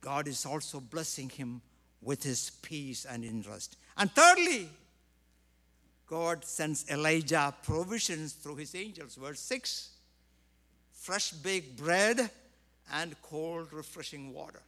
God 0.00 0.26
is 0.26 0.46
also 0.46 0.80
blessing 0.80 1.28
him 1.28 1.60
with 2.02 2.22
his 2.22 2.50
peace 2.62 3.04
and 3.04 3.24
interest. 3.24 3.76
And 3.96 4.10
thirdly, 4.10 4.68
God 6.06 6.44
sends 6.44 6.90
Elijah 6.90 7.54
provisions 7.62 8.32
through 8.32 8.56
his 8.56 8.74
angels. 8.74 9.14
Verse 9.14 9.40
6 9.40 9.90
fresh 10.92 11.30
baked 11.30 11.76
bread 11.78 12.30
and 12.92 13.14
cold, 13.22 13.72
refreshing 13.72 14.34
water. 14.34 14.60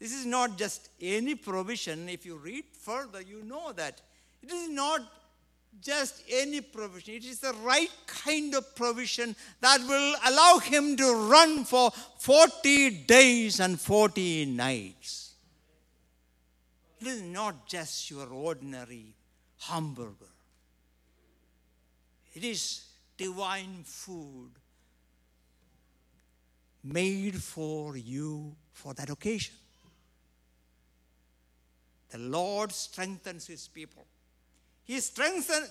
This 0.00 0.12
is 0.12 0.26
not 0.26 0.58
just 0.58 0.88
any 1.00 1.36
provision. 1.36 2.08
If 2.08 2.26
you 2.26 2.36
read 2.36 2.64
further, 2.72 3.20
you 3.20 3.44
know 3.44 3.72
that 3.72 4.00
it 4.42 4.50
is 4.50 4.68
not 4.68 5.00
just 5.80 6.22
any 6.30 6.60
provision. 6.60 7.14
It 7.14 7.24
is 7.24 7.40
the 7.40 7.54
right 7.64 7.90
kind 8.06 8.54
of 8.54 8.74
provision 8.76 9.34
that 9.60 9.80
will 9.80 10.14
allow 10.26 10.58
him 10.58 10.96
to 10.96 11.28
run 11.30 11.64
for 11.64 11.90
40 12.18 13.04
days 13.04 13.60
and 13.60 13.80
40 13.80 14.46
nights. 14.46 15.34
It 17.00 17.08
is 17.08 17.22
not 17.22 17.66
just 17.66 18.10
your 18.10 18.28
ordinary 18.28 19.14
hamburger, 19.60 20.32
it 22.34 22.44
is 22.44 22.84
divine 23.16 23.82
food 23.84 24.50
made 26.84 27.36
for 27.36 27.96
you 27.96 28.54
for 28.72 28.94
that 28.94 29.10
occasion. 29.10 29.54
The 32.10 32.18
Lord 32.18 32.72
strengthens 32.72 33.46
his 33.46 33.68
people. 33.68 34.04
He 34.92 35.00
strengthen, 35.00 35.64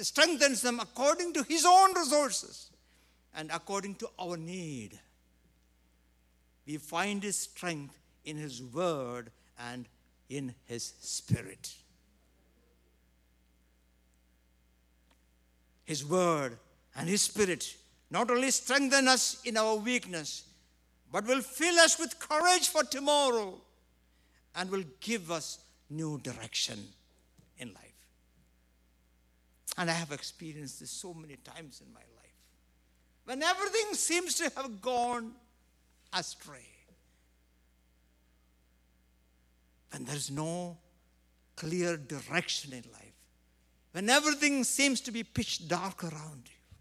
strengthens 0.00 0.62
them 0.62 0.80
according 0.80 1.34
to 1.34 1.42
his 1.42 1.66
own 1.66 1.92
resources 1.92 2.70
and 3.34 3.50
according 3.50 3.96
to 3.96 4.08
our 4.18 4.38
need. 4.38 4.98
We 6.66 6.78
find 6.78 7.22
his 7.22 7.36
strength 7.36 7.94
in 8.24 8.38
his 8.38 8.62
word 8.62 9.32
and 9.58 9.86
in 10.30 10.54
his 10.64 10.94
spirit. 10.98 11.74
His 15.84 16.02
word 16.02 16.56
and 16.96 17.06
his 17.06 17.20
spirit 17.20 17.76
not 18.10 18.30
only 18.30 18.50
strengthen 18.50 19.08
us 19.08 19.42
in 19.44 19.58
our 19.58 19.76
weakness, 19.76 20.44
but 21.12 21.26
will 21.26 21.42
fill 21.42 21.78
us 21.80 21.98
with 21.98 22.18
courage 22.18 22.70
for 22.70 22.82
tomorrow 22.82 23.60
and 24.54 24.70
will 24.70 24.84
give 25.00 25.30
us 25.30 25.58
new 25.90 26.18
direction 26.20 26.82
in 27.58 27.74
life. 27.74 27.87
And 29.78 29.88
I 29.88 29.94
have 29.94 30.10
experienced 30.10 30.80
this 30.80 30.90
so 30.90 31.14
many 31.14 31.36
times 31.36 31.80
in 31.86 31.92
my 31.94 32.00
life. 32.00 32.34
When 33.24 33.44
everything 33.44 33.94
seems 33.94 34.34
to 34.34 34.50
have 34.56 34.82
gone 34.82 35.32
astray, 36.12 36.66
when 39.92 40.04
there's 40.04 40.32
no 40.32 40.76
clear 41.54 41.96
direction 41.96 42.72
in 42.72 42.82
life, 42.92 43.12
when 43.92 44.10
everything 44.10 44.64
seems 44.64 45.00
to 45.02 45.12
be 45.12 45.22
pitch 45.22 45.68
dark 45.68 46.02
around 46.02 46.42
you, 46.46 46.74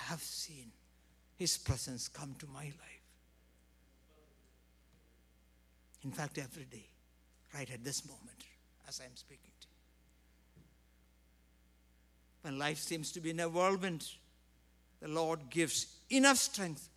I 0.00 0.10
have 0.10 0.20
seen 0.20 0.72
His 1.38 1.56
presence 1.56 2.08
come 2.08 2.34
to 2.40 2.46
my 2.48 2.64
life. 2.64 3.02
In 6.02 6.10
fact, 6.10 6.38
every 6.38 6.64
day, 6.64 6.86
right 7.54 7.70
at 7.70 7.84
this 7.84 8.04
moment, 8.04 8.42
as 8.88 9.00
I'm 9.00 9.14
speaking. 9.14 9.51
When 12.42 12.58
life 12.58 12.78
seems 12.78 13.12
to 13.12 13.20
be 13.20 13.30
in 13.30 13.40
a 13.40 13.48
whirlwind, 13.48 14.06
the 15.00 15.08
Lord 15.08 15.40
gives 15.50 15.86
enough 16.10 16.38
strength 16.38 16.88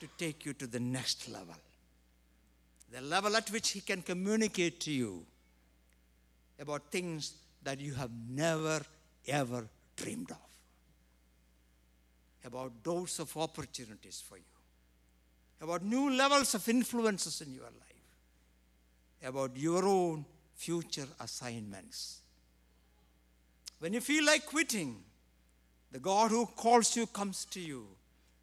to 0.00 0.08
take 0.18 0.44
you 0.44 0.52
to 0.54 0.66
the 0.66 0.80
next 0.80 1.28
level. 1.28 1.54
The 2.92 3.00
level 3.00 3.36
at 3.36 3.50
which 3.50 3.70
He 3.70 3.80
can 3.80 4.02
communicate 4.02 4.80
to 4.80 4.90
you 4.90 5.26
about 6.58 6.90
things 6.90 7.34
that 7.64 7.80
you 7.80 7.94
have 7.94 8.10
never, 8.28 8.80
ever 9.26 9.66
dreamed 9.96 10.30
of 10.30 10.36
about 12.46 12.82
doors 12.82 13.18
of 13.18 13.36
opportunities 13.36 14.22
for 14.26 14.36
you, 14.36 14.44
about 15.60 15.82
new 15.82 16.10
levels 16.10 16.54
of 16.54 16.68
influences 16.68 17.40
in 17.40 17.52
your 17.52 17.64
life, 17.64 19.28
about 19.28 19.56
your 19.56 19.84
own 19.84 20.24
future 20.54 21.08
assignments. 21.20 22.20
When 23.78 23.92
you 23.92 24.00
feel 24.00 24.24
like 24.24 24.46
quitting, 24.46 25.02
the 25.92 25.98
God 25.98 26.30
who 26.30 26.46
calls 26.46 26.96
you 26.96 27.06
comes 27.06 27.44
to 27.46 27.60
you, 27.60 27.86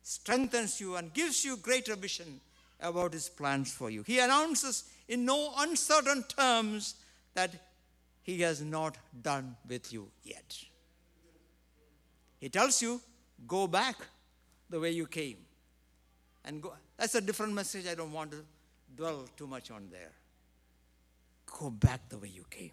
strengthens 0.02 0.80
you, 0.80 0.96
and 0.96 1.14
gives 1.14 1.44
you 1.44 1.58
greater 1.58 1.96
vision 1.96 2.40
about 2.80 3.14
his 3.14 3.30
plans 3.30 3.72
for 3.72 3.90
you. 3.90 4.04
He 4.04 4.20
announces 4.20 4.84
in 5.08 5.26
no 5.26 5.54
uncertain 5.58 6.24
terms 6.24 6.96
that 7.34 7.52
he 8.22 8.42
has 8.42 8.62
not 8.62 8.98
done 9.22 9.56
with 9.68 9.92
you 9.92 10.10
yet. 10.24 10.58
He 12.40 12.50
tells 12.50 12.82
you, 12.82 13.02
go 13.48 13.68
back 13.68 13.96
the 14.70 14.80
way 14.80 14.92
you 14.92 15.08
came. 15.08 15.38
And 16.46 16.62
go. 16.62 16.74
That's 16.98 17.16
a 17.16 17.22
different 17.22 17.54
message. 17.54 17.88
I 17.88 17.96
don't 17.96 18.12
want 18.12 18.32
to 18.32 18.44
dwell 18.96 19.26
too 19.38 19.48
much 19.48 19.72
on 19.72 19.88
there. 19.90 20.12
Go 21.60 21.70
back 21.70 22.10
the 22.10 22.18
way 22.18 22.28
you 22.28 22.46
came. 22.50 22.72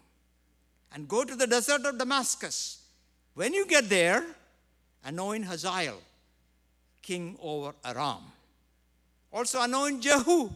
And 0.93 1.07
go 1.07 1.23
to 1.23 1.35
the 1.35 1.47
desert 1.47 1.85
of 1.85 1.97
Damascus. 1.97 2.81
When 3.33 3.53
you 3.53 3.65
get 3.65 3.89
there, 3.89 4.25
anoint 5.05 5.45
Hazael, 5.45 6.01
king 7.01 7.37
over 7.41 7.73
Aram. 7.85 8.23
Also 9.31 9.61
anoint 9.61 10.01
Jehu, 10.01 10.49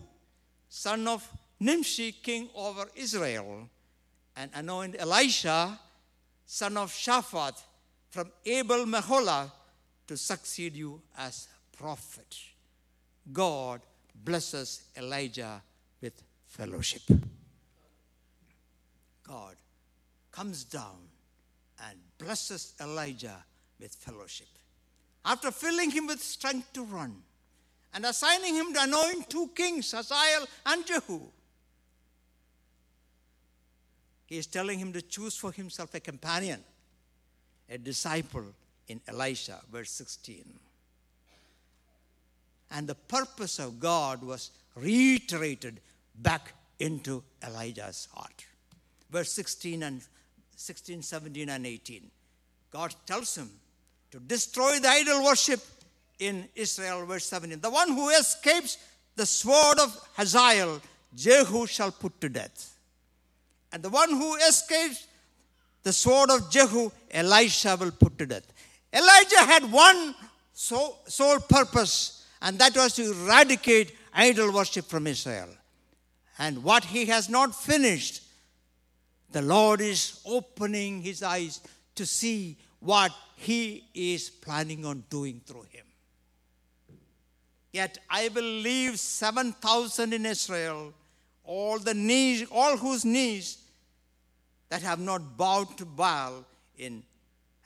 son 0.68 1.08
of 1.08 1.28
Nimshi, 1.60 2.12
king 2.12 2.50
over 2.54 2.86
Israel. 2.96 3.70
And 4.36 4.52
anoint 4.54 4.96
Elisha, 5.00 5.80
son 6.46 6.76
of 6.76 6.92
Shaphat, 6.92 7.62
from 8.10 8.32
Abel 8.46 8.86
Meholah, 8.86 9.50
to 10.08 10.18
succeed 10.18 10.76
you 10.76 11.02
as 11.18 11.48
prophet. 11.78 12.38
God 13.32 13.82
blesses 14.14 14.84
Elijah 14.98 15.62
with 16.02 16.22
fellowship. 16.46 17.02
God 19.28 19.56
comes 20.36 20.64
down 20.66 20.98
and 21.88 21.98
blesses 22.18 22.74
Elijah 22.82 23.44
with 23.80 23.94
fellowship. 23.96 24.48
After 25.24 25.50
filling 25.50 25.92
him 25.92 26.08
with 26.08 26.22
strength 26.22 26.74
to 26.74 26.84
run 26.84 27.16
and 27.94 28.06
assigning 28.06 28.54
him 28.54 28.74
to 28.74 28.84
anoint 28.84 29.30
two 29.30 29.50
kings, 29.56 29.92
Hazael 29.92 30.46
and 30.66 30.86
Jehu, 30.86 31.22
he 34.26 34.38
is 34.38 34.48
telling 34.48 34.80
him 34.80 34.92
to 34.94 35.02
choose 35.02 35.38
for 35.38 35.52
himself 35.52 35.94
a 35.94 36.00
companion, 36.00 36.64
a 37.70 37.78
disciple 37.78 38.46
in 38.88 39.00
Elisha, 39.08 39.62
verse 39.72 39.92
16. 39.92 40.44
And 42.72 42.88
the 42.88 42.96
purpose 42.96 43.60
of 43.60 43.80
God 43.80 44.24
was 44.24 44.52
reiterated 44.76 45.80
back 46.16 46.54
into 46.80 47.24
Elijah's 47.46 48.08
heart. 48.14 48.46
Verse 49.12 49.32
16 49.32 49.84
and 49.84 50.02
16, 50.56 51.02
17, 51.02 51.50
and 51.50 51.66
18. 51.66 52.10
God 52.72 52.96
tells 53.06 53.36
him 53.36 53.50
to 54.12 54.20
destroy 54.20 54.80
the 54.80 54.90
idol 54.90 55.24
worship 55.24 55.60
in 56.20 56.48
Israel, 56.56 57.06
verse 57.06 57.26
17. 57.26 57.60
The 57.60 57.70
one 57.70 57.90
who 57.90 58.10
escapes 58.10 58.78
the 59.16 59.26
sword 59.26 59.80
of 59.80 60.08
Hazael, 60.16 60.82
Jehu 61.16 61.66
shall 61.68 61.92
put 61.92 62.20
to 62.22 62.30
death. 62.30 62.78
And 63.72 63.84
the 63.84 63.90
one 63.90 64.10
who 64.10 64.36
escapes 64.36 65.08
the 65.84 65.94
sword 65.94 66.30
of 66.32 66.50
Jehu, 66.50 66.92
Elisha 67.12 67.78
will 67.80 67.92
put 67.92 68.18
to 68.18 68.26
death. 68.26 68.52
Elijah 68.92 69.42
had 69.42 69.72
one 69.72 70.16
sole 70.54 71.40
purpose, 71.50 72.26
and 72.42 72.58
that 72.60 72.76
was 72.76 72.94
to 72.94 73.12
eradicate 73.12 73.96
idol 74.14 74.52
worship 74.52 74.86
from 74.86 75.08
Israel. 75.08 75.50
And 76.40 76.64
what 76.64 76.86
he 76.86 77.06
has 77.06 77.30
not 77.30 77.56
finished, 77.56 78.22
the 79.32 79.42
Lord 79.42 79.82
is 79.82 80.22
opening 80.26 81.02
his 81.02 81.24
eyes 81.24 81.62
to 81.96 82.06
see 82.06 82.58
what 82.80 83.12
he 83.36 83.86
is 83.94 84.30
planning 84.30 84.86
on 84.86 85.04
doing 85.10 85.42
through 85.46 85.66
him. 85.72 85.86
Yet 87.72 87.98
I 88.10 88.30
will 88.30 88.44
leave 88.44 89.00
7,000 89.00 90.14
in 90.14 90.26
Israel, 90.26 90.94
all 91.44 91.78
the 91.78 91.94
knees, 91.94 92.48
all 92.50 92.78
whose 92.78 93.04
knees 93.04 93.58
that 94.70 94.82
have 94.82 95.00
not 95.00 95.38
bowed 95.38 95.78
to 95.78 95.86
Baal 95.86 96.46
in, 96.78 97.04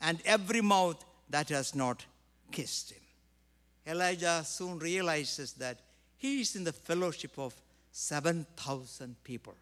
and 0.00 0.20
every 0.24 0.60
mouth 0.60 1.04
that 1.28 1.48
has 1.50 1.74
not 1.74 2.04
kissed 2.50 2.90
him. 2.90 3.00
Elijah 3.86 4.42
soon 4.44 4.78
realizes 4.78 5.52
that 5.54 5.78
he 6.16 6.40
is 6.40 6.56
in 6.56 6.64
the 6.64 6.72
fellowship 6.72 7.38
of 7.38 7.54
7,000 7.92 9.16
people. 9.24 9.54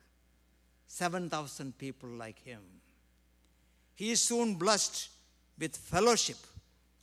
7,000 0.88 1.78
people 1.78 2.08
like 2.08 2.42
him. 2.42 2.60
He 3.94 4.10
is 4.10 4.20
soon 4.20 4.54
blessed 4.54 5.10
with 5.58 5.76
fellowship 5.76 6.38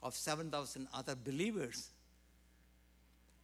of 0.04 0.16
7,000 0.16 0.88
other 0.94 1.16
believers. 1.16 1.90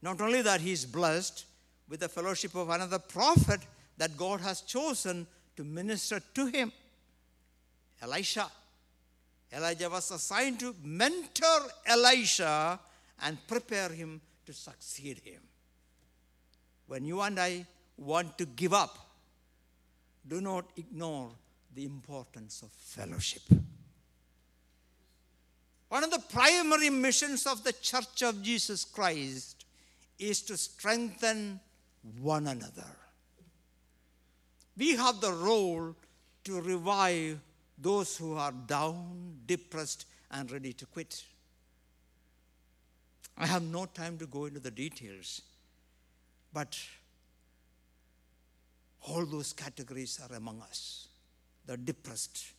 Not 0.02 0.20
only 0.20 0.42
that, 0.42 0.62
he 0.62 0.72
is 0.72 0.86
blessed 0.86 1.46
with 1.88 2.00
the 2.00 2.10
fellowship 2.10 2.56
of 2.56 2.70
another 2.70 3.00
prophet 3.00 3.62
that 3.98 4.18
God 4.18 4.42
has 4.42 4.62
chosen 4.62 5.28
to 5.56 5.64
minister 5.64 6.20
to 6.34 6.46
him 6.48 6.72
Elisha. 8.02 8.50
Elijah 9.54 9.90
was 9.90 10.10
assigned 10.12 10.60
to 10.60 10.74
mentor 10.84 11.68
Elisha 11.86 12.80
and 13.22 13.38
prepare 13.48 13.90
him 13.90 14.22
to 14.46 14.54
succeed 14.54 15.20
him. 15.24 15.42
When 16.88 17.06
you 17.06 17.22
and 17.22 17.40
I 17.40 17.66
want 17.98 18.38
to 18.38 18.46
give 18.46 18.74
up, 18.74 19.11
do 20.28 20.42
not 20.42 20.66
ignore 20.78 21.32
the 21.74 21.86
importance 21.86 22.62
of 22.62 22.72
fellowship. 22.72 23.44
One 25.90 26.04
of 26.04 26.12
the 26.12 26.24
primary 26.30 26.90
missions 26.90 27.46
of 27.46 27.64
the 27.64 27.74
Church 27.74 28.24
of 28.24 28.42
Jesus 28.42 28.86
Christ 28.86 29.66
is 30.18 30.42
to 30.44 30.56
strengthen 30.56 31.60
one 32.22 32.48
another. 32.48 32.88
We 34.78 34.96
have 34.96 35.20
the 35.20 35.34
role 35.34 35.96
to 36.46 36.62
revive 36.62 37.40
those 37.78 38.16
who 38.18 38.36
are 38.36 38.52
down, 38.52 39.40
depressed, 39.46 40.06
and 40.32 40.50
ready 40.50 40.74
to 40.74 40.86
quit. 40.86 41.24
I 43.38 43.46
have 43.48 43.64
no 43.64 43.86
time 43.86 44.18
to 44.20 44.28
go 44.28 44.46
into 44.46 44.60
the 44.60 44.72
details, 44.72 45.42
but 46.54 46.78
all 49.08 49.26
those 49.26 49.54
categories 49.54 50.20
are 50.24 50.36
among 50.36 50.62
us 50.62 51.08
the 51.66 51.78
depressed, 51.78 52.54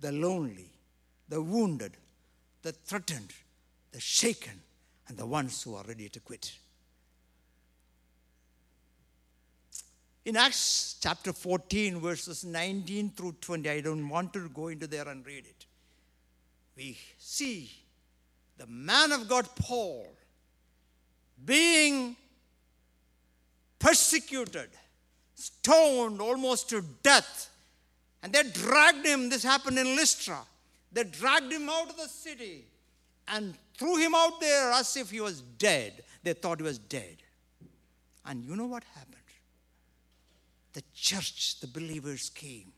the 0.00 0.12
lonely, 0.12 0.70
the 1.28 1.42
wounded, 1.42 1.96
the 2.62 2.72
threatened, 2.72 3.32
the 3.92 4.00
shaken, 4.00 4.60
and 5.08 5.16
the 5.16 5.26
ones 5.26 5.62
who 5.62 5.74
are 5.74 5.84
ready 5.86 6.08
to 6.08 6.20
quit. 6.20 6.52
In 10.24 10.36
Acts 10.36 10.96
chapter 11.02 11.32
14, 11.32 12.00
verses 12.00 12.44
19 12.44 13.10
through 13.10 13.36
20, 13.40 13.68
I 13.68 13.80
don't 13.82 14.08
want 14.08 14.32
to 14.32 14.48
go 14.48 14.68
into 14.68 14.86
there 14.86 15.06
and 15.08 15.26
read 15.26 15.44
it. 15.44 15.66
We 16.76 16.96
see 17.18 17.70
the 18.56 18.66
man 18.66 19.12
of 19.12 19.28
God, 19.28 19.48
Paul, 19.56 20.06
being 21.44 22.16
persecuted, 23.78 24.70
stoned 25.34 26.20
almost 26.20 26.68
to 26.70 26.84
death. 27.02 27.50
And 28.22 28.32
they 28.32 28.42
dragged 28.42 29.04
him, 29.06 29.28
this 29.28 29.42
happened 29.42 29.78
in 29.78 29.96
Lystra. 29.96 30.38
They 30.92 31.04
dragged 31.04 31.52
him 31.52 31.68
out 31.68 31.90
of 31.90 31.96
the 31.96 32.08
city 32.08 32.64
and 33.28 33.54
threw 33.76 33.96
him 33.96 34.14
out 34.14 34.40
there 34.40 34.72
as 34.72 34.96
if 34.96 35.10
he 35.10 35.20
was 35.20 35.40
dead. 35.40 36.04
They 36.22 36.32
thought 36.32 36.58
he 36.58 36.64
was 36.64 36.78
dead. 36.78 37.16
And 38.24 38.44
you 38.44 38.56
know 38.56 38.66
what 38.66 38.84
happened? 38.94 39.14
the 40.74 40.82
church, 40.92 41.60
the 41.60 41.68
believers 41.68 42.30
came. 42.30 42.72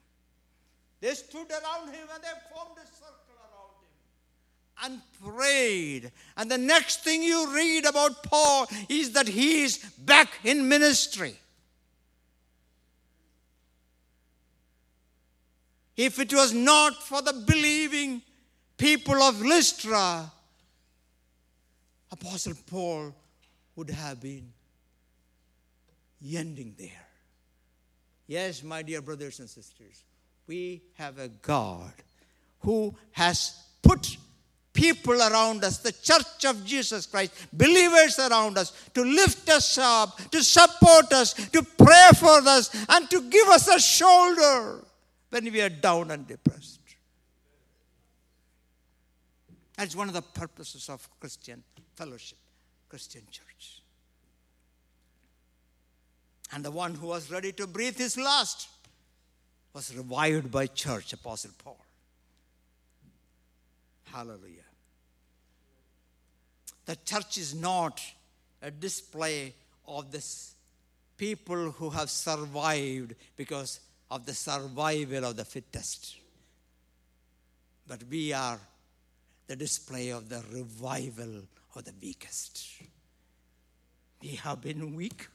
They 1.00 1.14
stood 1.14 1.50
around 1.50 1.88
him 1.88 2.06
and 2.14 2.22
they 2.22 2.54
formed 2.54 2.76
a 2.76 2.86
circle 2.86 3.34
around 3.40 4.92
him 4.92 5.00
and 5.24 5.34
prayed. 5.34 6.12
And 6.36 6.50
the 6.50 6.58
next 6.58 7.02
thing 7.02 7.22
you 7.22 7.54
read 7.54 7.86
about 7.86 8.22
Paul 8.22 8.68
is 8.88 9.12
that 9.12 9.26
he 9.26 9.62
is 9.62 9.78
back 9.98 10.28
in 10.44 10.68
ministry. 10.68 11.36
If 15.96 16.18
it 16.18 16.32
was 16.32 16.52
not 16.52 17.02
for 17.02 17.22
the 17.22 17.32
believing 17.32 18.22
people 18.76 19.22
of 19.22 19.40
Lystra, 19.40 20.30
Apostle 22.12 22.54
Paul 22.66 23.14
would 23.74 23.90
have 23.90 24.20
been 24.20 24.52
ending 26.34 26.74
there. 26.78 27.06
Yes, 28.26 28.62
my 28.62 28.82
dear 28.82 29.00
brothers 29.00 29.40
and 29.40 29.48
sisters, 29.48 30.04
we 30.46 30.82
have 30.94 31.18
a 31.18 31.28
God 31.28 31.92
who 32.60 32.94
has 33.12 33.54
put 33.82 34.16
people 34.72 35.14
around 35.14 35.64
us, 35.64 35.78
the 35.78 35.92
church 35.92 36.44
of 36.44 36.64
Jesus 36.64 37.06
Christ, 37.06 37.32
believers 37.52 38.18
around 38.18 38.58
us, 38.58 38.72
to 38.92 39.02
lift 39.02 39.48
us 39.48 39.78
up, 39.78 40.18
to 40.30 40.42
support 40.42 41.10
us, 41.12 41.32
to 41.32 41.62
pray 41.62 42.10
for 42.18 42.46
us, 42.46 42.70
and 42.90 43.08
to 43.08 43.22
give 43.30 43.48
us 43.48 43.68
a 43.68 43.80
shoulder 43.80 44.84
when 45.36 45.52
we 45.52 45.60
are 45.60 45.68
down 45.68 46.10
and 46.10 46.26
depressed. 46.26 46.80
That's 49.76 49.94
one 49.94 50.08
of 50.08 50.14
the 50.14 50.22
purposes 50.22 50.88
of 50.88 51.06
Christian 51.20 51.62
fellowship, 51.94 52.38
Christian 52.88 53.20
church. 53.30 53.82
And 56.54 56.64
the 56.64 56.70
one 56.70 56.94
who 56.94 57.08
was 57.08 57.30
ready 57.30 57.52
to 57.52 57.66
breathe 57.66 57.98
his 57.98 58.16
last 58.16 58.68
was 59.74 59.94
revived 59.94 60.50
by 60.50 60.68
church, 60.68 61.12
Apostle 61.12 61.50
Paul. 61.62 61.84
Hallelujah. 64.04 64.70
The 66.86 66.96
church 67.04 67.36
is 67.36 67.54
not 67.54 68.00
a 68.62 68.70
display 68.70 69.52
of 69.86 70.10
this 70.10 70.54
people 71.18 71.72
who 71.72 71.90
have 71.90 72.08
survived 72.08 73.14
because 73.36 73.80
of 74.10 74.26
the 74.26 74.34
survival 74.34 75.24
of 75.24 75.36
the 75.36 75.44
fittest. 75.44 76.16
But 77.86 78.02
we 78.10 78.32
are 78.32 78.58
the 79.46 79.56
display 79.56 80.10
of 80.10 80.28
the 80.28 80.42
revival 80.52 81.42
of 81.74 81.84
the 81.84 81.92
weakest. 82.00 82.82
We 84.22 84.30
have 84.30 84.60
been 84.60 84.96
weak, 84.96 85.28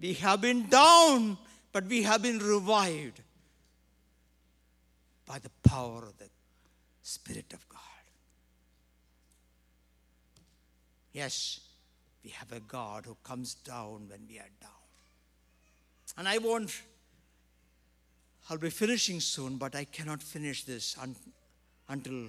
we 0.00 0.14
have 0.14 0.40
been 0.40 0.68
down, 0.68 1.36
but 1.72 1.84
we 1.86 2.02
have 2.02 2.22
been 2.22 2.38
revived 2.38 3.20
by 5.26 5.38
the 5.38 5.50
power 5.68 6.04
of 6.04 6.16
the 6.18 6.28
Spirit 7.02 7.52
of 7.52 7.68
God. 7.68 7.78
Yes, 11.12 11.60
we 12.24 12.30
have 12.30 12.52
a 12.52 12.60
God 12.60 13.06
who 13.06 13.16
comes 13.22 13.54
down 13.54 14.06
when 14.08 14.26
we 14.28 14.38
are 14.38 14.54
down. 14.60 14.70
And 16.16 16.28
I 16.28 16.38
won't, 16.38 16.82
I'll 18.48 18.58
be 18.58 18.70
finishing 18.70 19.20
soon, 19.20 19.56
but 19.56 19.74
I 19.74 19.84
cannot 19.84 20.22
finish 20.22 20.64
this 20.64 20.96
un, 21.00 21.14
until 21.88 22.28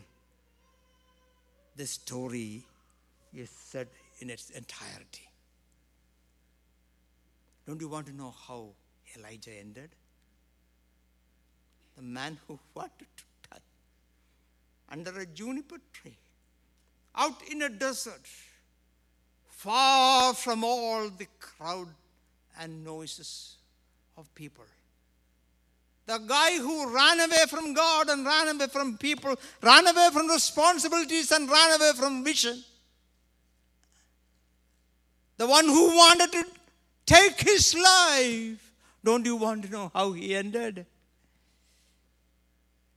this 1.76 1.92
story 1.92 2.64
is 3.34 3.50
said 3.50 3.88
in 4.20 4.30
its 4.30 4.50
entirety. 4.50 5.28
Don't 7.66 7.80
you 7.80 7.88
want 7.88 8.08
to 8.08 8.16
know 8.16 8.34
how 8.48 8.70
Elijah 9.18 9.52
ended? 9.58 9.90
The 11.96 12.04
man 12.04 12.38
who 12.48 12.60
wanted 12.76 13.08
to 13.18 13.24
die 13.50 13.58
under 14.92 15.18
a 15.20 15.26
juniper 15.26 15.78
tree, 15.94 16.18
out 17.16 17.42
in 17.50 17.62
a 17.62 17.70
desert, 17.70 18.28
far 19.48 20.34
from 20.34 20.64
all 20.64 21.10
the 21.10 21.28
crowd 21.40 21.88
and 22.60 22.84
noises 22.84 23.56
of 24.18 24.34
people. 24.36 24.66
The 26.06 26.18
guy 26.18 26.58
who 26.58 26.94
ran 26.94 27.20
away 27.20 27.46
from 27.48 27.74
God 27.74 28.10
and 28.10 28.26
ran 28.26 28.48
away 28.56 28.68
from 28.68 28.98
people, 28.98 29.36
ran 29.62 29.88
away 29.88 30.10
from 30.12 30.28
responsibilities 30.28 31.32
and 31.32 31.50
ran 31.50 31.80
away 31.80 31.92
from 31.96 32.24
vision. 32.24 32.64
The 35.38 35.48
one 35.48 35.66
who 35.66 35.96
wanted 35.96 36.32
to 36.34 36.46
take 37.06 37.40
his 37.42 37.76
life. 37.76 38.72
Don't 39.04 39.26
you 39.26 39.36
want 39.36 39.64
to 39.66 39.72
know 39.72 39.92
how 39.94 40.12
he 40.12 40.36
ended? 40.36 40.86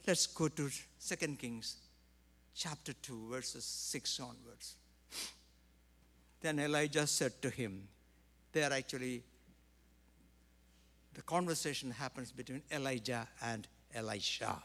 Let's 0.06 0.26
go 0.26 0.48
to 0.48 0.68
2 0.68 1.16
Kings 1.36 1.76
chapter 2.54 2.92
2, 2.92 3.28
verses 3.30 3.64
6 3.64 4.20
onwards. 4.20 4.76
Then 6.42 6.58
Elijah 6.58 7.06
said 7.06 7.40
to 7.40 7.48
him, 7.48 7.88
They 8.52 8.62
are 8.62 8.72
actually 8.72 9.22
the 11.14 11.22
conversation 11.22 11.90
happens 11.90 12.32
between 12.32 12.62
Elijah 12.70 13.28
and 13.42 13.66
Elisha. 13.94 14.62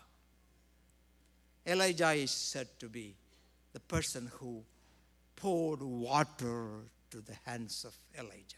Elijah 1.66 2.12
is 2.12 2.32
said 2.32 2.68
to 2.80 2.89
be 2.89 3.16
the 3.74 3.80
person 3.80 4.32
who 4.39 4.64
poured 5.36 5.82
water 5.82 6.82
to 7.12 7.22
the 7.22 7.36
hands 7.45 7.86
of 7.86 7.95
Elijah. 8.18 8.56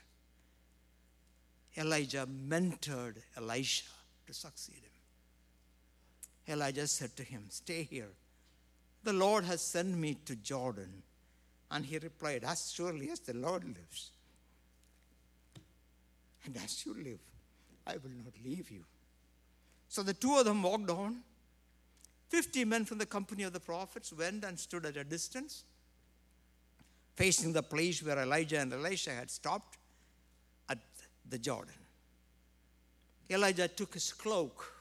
Elijah 1.78 2.28
mentored 2.28 3.18
Elisha 3.38 3.86
to 4.28 4.34
succeed 4.34 4.76
him. 4.76 6.54
Elijah 6.54 6.88
said 6.88 7.16
to 7.16 7.24
him, 7.24 7.46
Stay 7.50 7.84
here. 7.84 8.10
The 9.04 9.14
Lord 9.14 9.46
has 9.46 9.62
sent 9.62 9.98
me 9.98 10.18
to 10.26 10.36
Jordan. 10.36 11.04
And 11.70 11.86
he 11.86 11.98
replied, 11.98 12.44
As 12.44 12.72
surely 12.72 13.10
as 13.10 13.22
the 13.22 13.34
Lord 13.34 13.64
lives, 13.64 14.12
and 16.44 16.58
as 16.58 16.86
you 16.86 16.94
live, 16.94 17.20
I 17.92 17.98
will 17.98 18.16
not 18.24 18.34
leave 18.46 18.72
you. 18.72 18.86
So 19.90 20.02
the 20.02 20.14
two 20.14 20.38
of 20.38 20.46
them 20.46 20.64
walked 20.64 20.90
on. 20.90 21.18
Fifty 22.30 22.64
men 22.64 22.86
from 22.86 22.98
the 22.98 23.06
company 23.06 23.44
of 23.44 23.52
the 23.52 23.60
prophets 23.60 24.14
went 24.14 24.46
and 24.46 24.58
stood 24.58 24.86
at 24.86 24.96
a 24.96 25.04
distance, 25.04 25.66
facing 27.18 27.52
the 27.52 27.62
place 27.62 28.02
where 28.02 28.18
Elijah 28.18 28.60
and 28.60 28.72
Elisha 28.72 29.12
had 29.12 29.30
stopped 29.30 29.78
at 30.70 30.78
the 31.30 31.38
Jordan. 31.38 31.74
Elijah 33.30 33.68
took 33.68 33.94
his 33.94 34.14
cloak, 34.14 34.74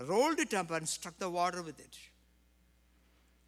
rolled 0.00 0.40
it 0.40 0.52
up, 0.54 0.72
and 0.72 0.88
struck 0.88 1.16
the 1.20 1.30
water 1.30 1.62
with 1.62 1.78
it. 1.78 1.96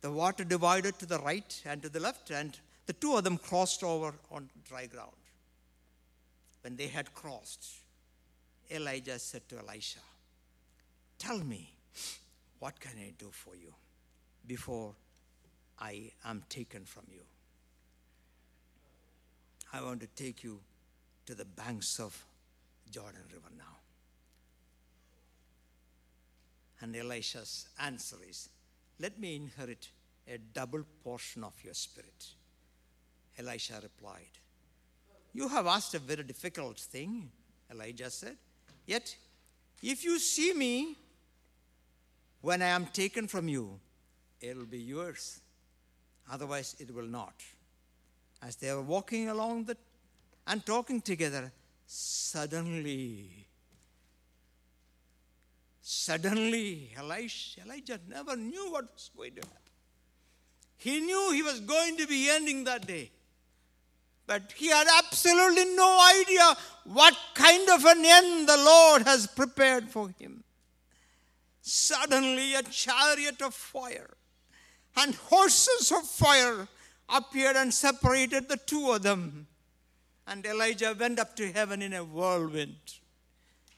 The 0.03 0.13
water 0.13 0.45
divided 0.45 0.97
to 1.01 1.07
the 1.07 1.19
right 1.19 1.63
and 1.65 1.83
to 1.83 1.89
the 1.89 1.99
left, 1.99 2.31
and 2.31 2.57
the 2.87 2.93
two 2.93 3.17
of 3.17 3.25
them 3.25 3.39
crossed 3.39 3.83
over 3.83 4.15
on 4.31 4.49
dry 4.69 4.87
ground. 4.87 5.11
When 6.61 6.77
they 6.77 6.87
had 6.87 7.13
crossed, 7.15 7.67
Elijah 8.71 9.19
said 9.19 9.49
to 9.49 9.59
Elisha, 9.59 10.01
Tell 11.19 11.39
me, 11.39 11.73
what 12.59 12.79
can 12.81 12.93
I 12.99 13.13
do 13.19 13.31
for 13.31 13.55
you 13.55 13.73
before 14.47 14.95
I 15.79 16.13
am 16.25 16.43
taken 16.49 16.85
from 16.85 17.05
you? 17.11 17.23
I 19.73 19.83
want 19.83 20.01
to 20.01 20.07
take 20.07 20.43
you 20.43 20.61
to 21.27 21.35
the 21.35 21.45
banks 21.45 21.99
of 21.99 22.25
Jordan 22.91 23.23
River 23.33 23.51
now. 23.57 23.65
And 26.81 26.95
Elisha's 26.95 27.69
answer 27.81 28.17
is, 28.29 28.49
Let 28.99 29.19
me 29.19 29.37
inherit 29.37 29.89
a 30.29 30.39
double 30.39 30.85
portion 31.03 31.45
of 31.45 31.53
your 31.63 31.75
spirit. 31.75 32.27
Elisha 33.39 33.81
replied, 33.83 34.39
You 35.35 35.49
have 35.49 35.67
asked 35.67 35.95
a 35.95 35.99
very 35.99 36.23
difficult 36.23 36.79
thing, 36.79 37.31
Elijah 37.71 38.11
said. 38.11 38.37
Yet, 38.87 39.17
if 39.83 40.05
you 40.05 40.19
see 40.19 40.55
me 40.55 40.97
when 42.41 42.63
I 42.63 42.69
am 42.69 42.87
taken 42.87 43.27
from 43.27 43.49
you, 43.49 43.81
it 44.41 44.57
will 44.57 44.65
be 44.65 44.79
yours. 44.79 45.41
Otherwise, 46.31 46.77
it 46.79 46.95
will 46.95 47.07
not. 47.07 47.35
As 48.43 48.57
they 48.57 48.73
were 48.73 48.83
walking 48.83 49.29
along 49.29 49.65
the, 49.65 49.77
and 50.47 50.65
talking 50.65 51.01
together, 51.01 51.53
suddenly, 51.87 53.47
suddenly, 55.83 56.93
Elisha, 56.97 57.63
Elijah 57.63 57.99
never 58.09 58.37
knew 58.37 58.71
what 58.71 58.93
was 58.93 59.11
going 59.17 59.35
to 59.35 59.41
happen. 59.41 59.73
He 60.77 61.01
knew 61.01 61.33
he 61.33 61.43
was 61.43 61.61
going 61.61 61.97
to 61.97 62.07
be 62.07 62.29
ending 62.31 62.65
that 62.65 62.87
day. 62.87 63.11
But 64.27 64.53
he 64.57 64.69
had 64.69 64.89
absolutely 64.99 65.65
no 65.77 66.01
idea 66.21 66.57
what 66.85 67.17
kind 67.35 67.69
of 67.71 67.85
an 67.85 68.05
end 68.05 68.49
the 68.49 68.57
Lord 68.57 69.03
has 69.03 69.27
prepared 69.27 69.89
for 69.89 70.09
him. 70.19 70.43
Suddenly, 71.63 72.55
a 72.55 72.63
chariot 72.63 73.41
of 73.43 73.55
fire 73.55 74.17
and 74.97 75.15
horses 75.15 75.93
of 75.93 76.09
fire 76.09 76.69
appeared 77.09 77.57
and 77.57 77.73
separated 77.73 78.49
the 78.49 78.57
two 78.57 78.91
of 78.93 79.03
them. 79.03 79.47
And 80.27 80.45
Elijah 80.45 80.97
went 80.99 81.21
up 81.21 81.37
to 81.37 81.53
heaven 81.53 81.83
in 81.83 81.93
a 81.93 82.03
whirlwind. 82.03 82.77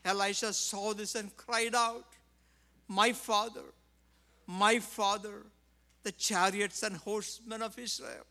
Elisha 0.04 0.52
saw 0.52 0.94
this 0.94 1.14
and 1.14 1.36
cried 1.36 1.74
out, 1.74 2.06
My 2.86 3.12
father, 3.12 3.74
my 4.46 4.78
father, 4.78 5.44
the 6.04 6.12
chariots 6.12 6.82
and 6.82 6.96
horsemen 6.96 7.60
of 7.60 7.78
Israel. 7.78 8.24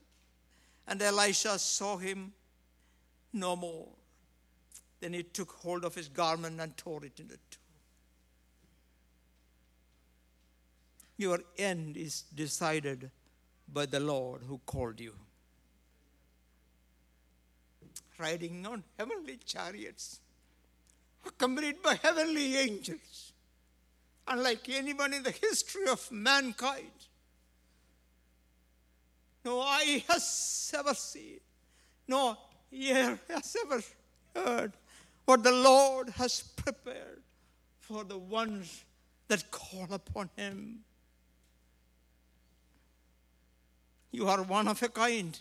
And 0.87 1.01
Elisha 1.01 1.59
saw 1.59 1.97
him 1.97 2.31
no 3.33 3.55
more. 3.55 3.89
Then 4.99 5.13
he 5.13 5.23
took 5.23 5.51
hold 5.51 5.83
of 5.83 5.93
his 5.93 6.07
garment 6.07 6.59
and 6.59 6.75
tore 6.77 7.03
it 7.05 7.19
into 7.19 7.35
two. 7.35 7.59
Your 11.17 11.39
end 11.57 11.97
is 11.97 12.21
decided 12.33 13.11
by 13.71 13.85
the 13.85 13.99
Lord 13.99 14.43
who 14.47 14.59
called 14.65 14.99
you. 14.99 15.13
Riding 18.17 18.65
on 18.65 18.83
heavenly 18.97 19.37
chariots, 19.45 20.19
accompanied 21.25 21.81
by 21.83 21.95
heavenly 22.01 22.55
angels, 22.57 23.33
unlike 24.27 24.69
anyone 24.69 25.13
in 25.13 25.23
the 25.23 25.31
history 25.31 25.87
of 25.87 26.11
mankind 26.11 26.91
no 29.47 29.61
eye 29.61 30.03
has 30.09 30.73
ever 30.77 30.93
seen, 30.93 31.39
no 32.05 32.37
ear 32.69 33.17
has 33.29 33.55
ever 33.63 33.81
heard 34.35 34.73
what 35.23 35.41
the 35.41 35.53
Lord 35.53 36.09
has 36.09 36.41
prepared 36.41 37.21
for 37.79 38.03
the 38.03 38.17
ones 38.17 38.83
that 39.29 39.49
call 39.49 39.87
upon 39.89 40.29
Him. 40.35 40.79
You 44.11 44.27
are 44.27 44.43
one 44.43 44.67
of 44.67 44.83
a 44.83 44.89
kind. 44.89 45.39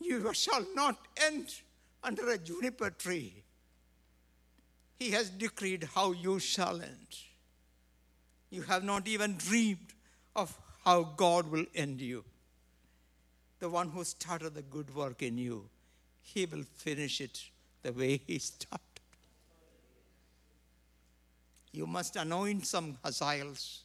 You 0.00 0.34
shall 0.34 0.66
not 0.74 0.96
end 1.28 1.54
under 2.02 2.28
a 2.30 2.38
juniper 2.38 2.90
tree. 2.90 3.34
He 4.98 5.12
has 5.12 5.30
decreed 5.30 5.88
how 5.94 6.10
you 6.10 6.40
shall 6.40 6.82
end. 6.82 7.12
You 8.50 8.62
have 8.62 8.82
not 8.82 9.06
even 9.06 9.36
dreamed 9.36 9.94
of 10.34 10.58
how 10.84 11.02
God 11.16 11.50
will 11.50 11.66
end 11.74 12.00
you. 12.00 12.24
The 13.58 13.68
one 13.68 13.90
who 13.90 14.04
started 14.04 14.54
the 14.54 14.62
good 14.62 14.94
work 14.94 15.22
in 15.22 15.36
you, 15.36 15.68
he 16.22 16.46
will 16.46 16.64
finish 16.76 17.20
it 17.20 17.42
the 17.82 17.92
way 17.92 18.20
he 18.26 18.38
started. 18.38 18.80
You 21.72 21.86
must 21.86 22.16
anoint 22.16 22.66
some 22.66 22.98
Hazaels. 23.04 23.80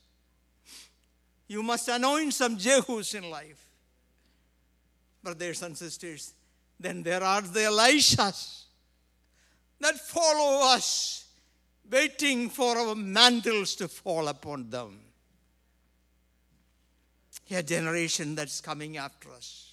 You 1.47 1.61
must 1.61 1.87
anoint 1.87 2.33
some 2.33 2.57
Jehus 2.57 3.13
in 3.13 3.29
life. 3.29 3.61
Brothers 5.21 5.61
and 5.61 5.77
sisters, 5.77 6.33
then 6.79 7.03
there 7.03 7.23
are 7.23 7.41
the 7.41 7.61
Elishas 7.61 8.63
that 9.79 9.95
follow 9.99 10.73
us, 10.73 11.25
waiting 11.89 12.49
for 12.49 12.77
our 12.77 12.95
mantles 12.95 13.75
to 13.75 13.87
fall 13.87 14.27
upon 14.27 14.69
them. 14.69 15.05
A 17.51 17.61
generation 17.61 18.35
that's 18.35 18.59
coming 18.59 18.97
after 18.97 19.31
us, 19.31 19.71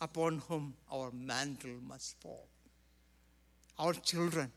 upon 0.00 0.42
whom 0.48 0.74
our 0.92 1.10
mantle 1.12 1.78
must 1.86 2.20
fall. 2.20 2.48
Our 3.78 3.94
children 3.94 4.50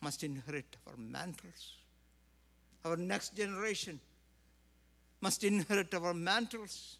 must 0.00 0.24
inherit 0.24 0.76
our 0.86 0.96
mantles. 0.96 1.74
Our 2.84 2.96
next 2.96 3.36
generation 3.36 4.00
must 5.20 5.44
inherit 5.44 5.94
our 5.94 6.14
mantles. 6.14 6.96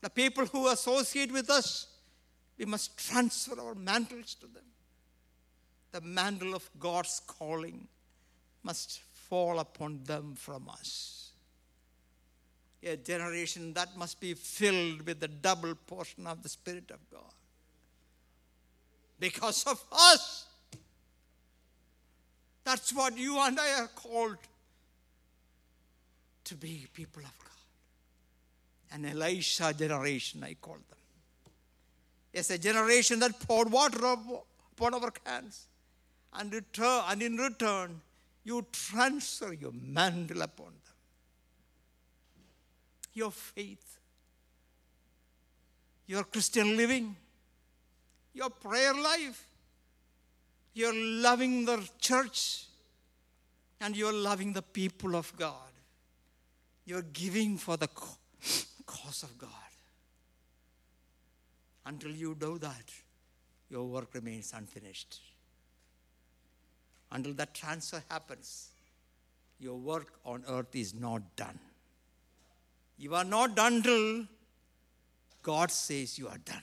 The 0.00 0.10
people 0.10 0.46
who 0.46 0.68
associate 0.68 1.32
with 1.32 1.48
us, 1.48 1.86
we 2.58 2.64
must 2.64 2.98
transfer 2.98 3.58
our 3.60 3.74
mantles 3.74 4.34
to 4.34 4.46
them. 4.46 4.64
The 5.92 6.00
mantle 6.00 6.54
of 6.54 6.68
God's 6.78 7.20
calling 7.26 7.88
must 8.62 9.00
fall 9.28 9.58
upon 9.58 10.00
them 10.04 10.34
from 10.36 10.68
us. 10.68 11.30
A 12.82 12.96
generation 12.96 13.72
that 13.74 13.96
must 13.96 14.20
be 14.20 14.34
filled 14.34 15.02
with 15.02 15.20
the 15.20 15.28
double 15.28 15.74
portion 15.74 16.26
of 16.26 16.42
the 16.42 16.48
Spirit 16.48 16.90
of 16.90 16.98
God. 17.10 17.32
Because 19.18 19.64
of 19.64 19.82
us. 19.92 20.46
That's 22.64 22.92
what 22.94 23.16
you 23.18 23.38
and 23.40 23.58
I 23.58 23.80
are 23.80 23.88
called 23.88 24.36
to 26.44 26.54
be 26.54 26.86
people 26.94 27.22
of 27.22 27.38
God. 27.38 27.48
An 28.92 29.04
Elisha 29.04 29.74
generation, 29.74 30.44
I 30.44 30.54
call 30.54 30.74
them. 30.74 30.98
It's 32.32 32.50
a 32.50 32.58
generation 32.58 33.18
that 33.20 33.40
poured 33.40 33.72
water 33.72 33.98
upon 34.04 34.94
our 34.94 35.10
cans. 35.10 35.66
And, 36.32 36.52
return, 36.52 37.02
and 37.08 37.22
in 37.22 37.36
return, 37.36 38.00
you 38.48 38.66
transfer 38.72 39.52
your 39.52 39.72
mantle 39.72 40.40
upon 40.40 40.68
them. 40.68 40.96
Your 43.12 43.30
faith, 43.30 43.98
your 46.06 46.24
Christian 46.24 46.74
living, 46.74 47.14
your 48.32 48.48
prayer 48.48 48.94
life, 48.94 49.44
you're 50.72 50.94
loving 50.94 51.66
the 51.66 51.86
church 52.00 52.64
and 53.82 53.94
you're 53.94 54.14
loving 54.14 54.54
the 54.54 54.62
people 54.62 55.14
of 55.14 55.30
God. 55.36 55.72
You're 56.86 57.02
giving 57.02 57.58
for 57.58 57.76
the 57.76 57.88
cause 58.86 59.24
of 59.24 59.36
God. 59.36 59.50
Until 61.84 62.12
you 62.12 62.34
do 62.34 62.58
that, 62.60 62.90
your 63.68 63.84
work 63.84 64.14
remains 64.14 64.54
unfinished. 64.56 65.20
Until 67.10 67.32
that 67.34 67.54
transfer 67.54 68.02
happens, 68.10 68.68
your 69.58 69.76
work 69.76 70.12
on 70.24 70.44
earth 70.48 70.74
is 70.74 70.94
not 70.94 71.22
done. 71.36 71.58
You 72.98 73.14
are 73.14 73.24
not 73.24 73.54
done 73.54 73.82
till 73.82 74.26
God 75.42 75.70
says 75.70 76.18
you 76.18 76.28
are 76.28 76.38
done. 76.38 76.62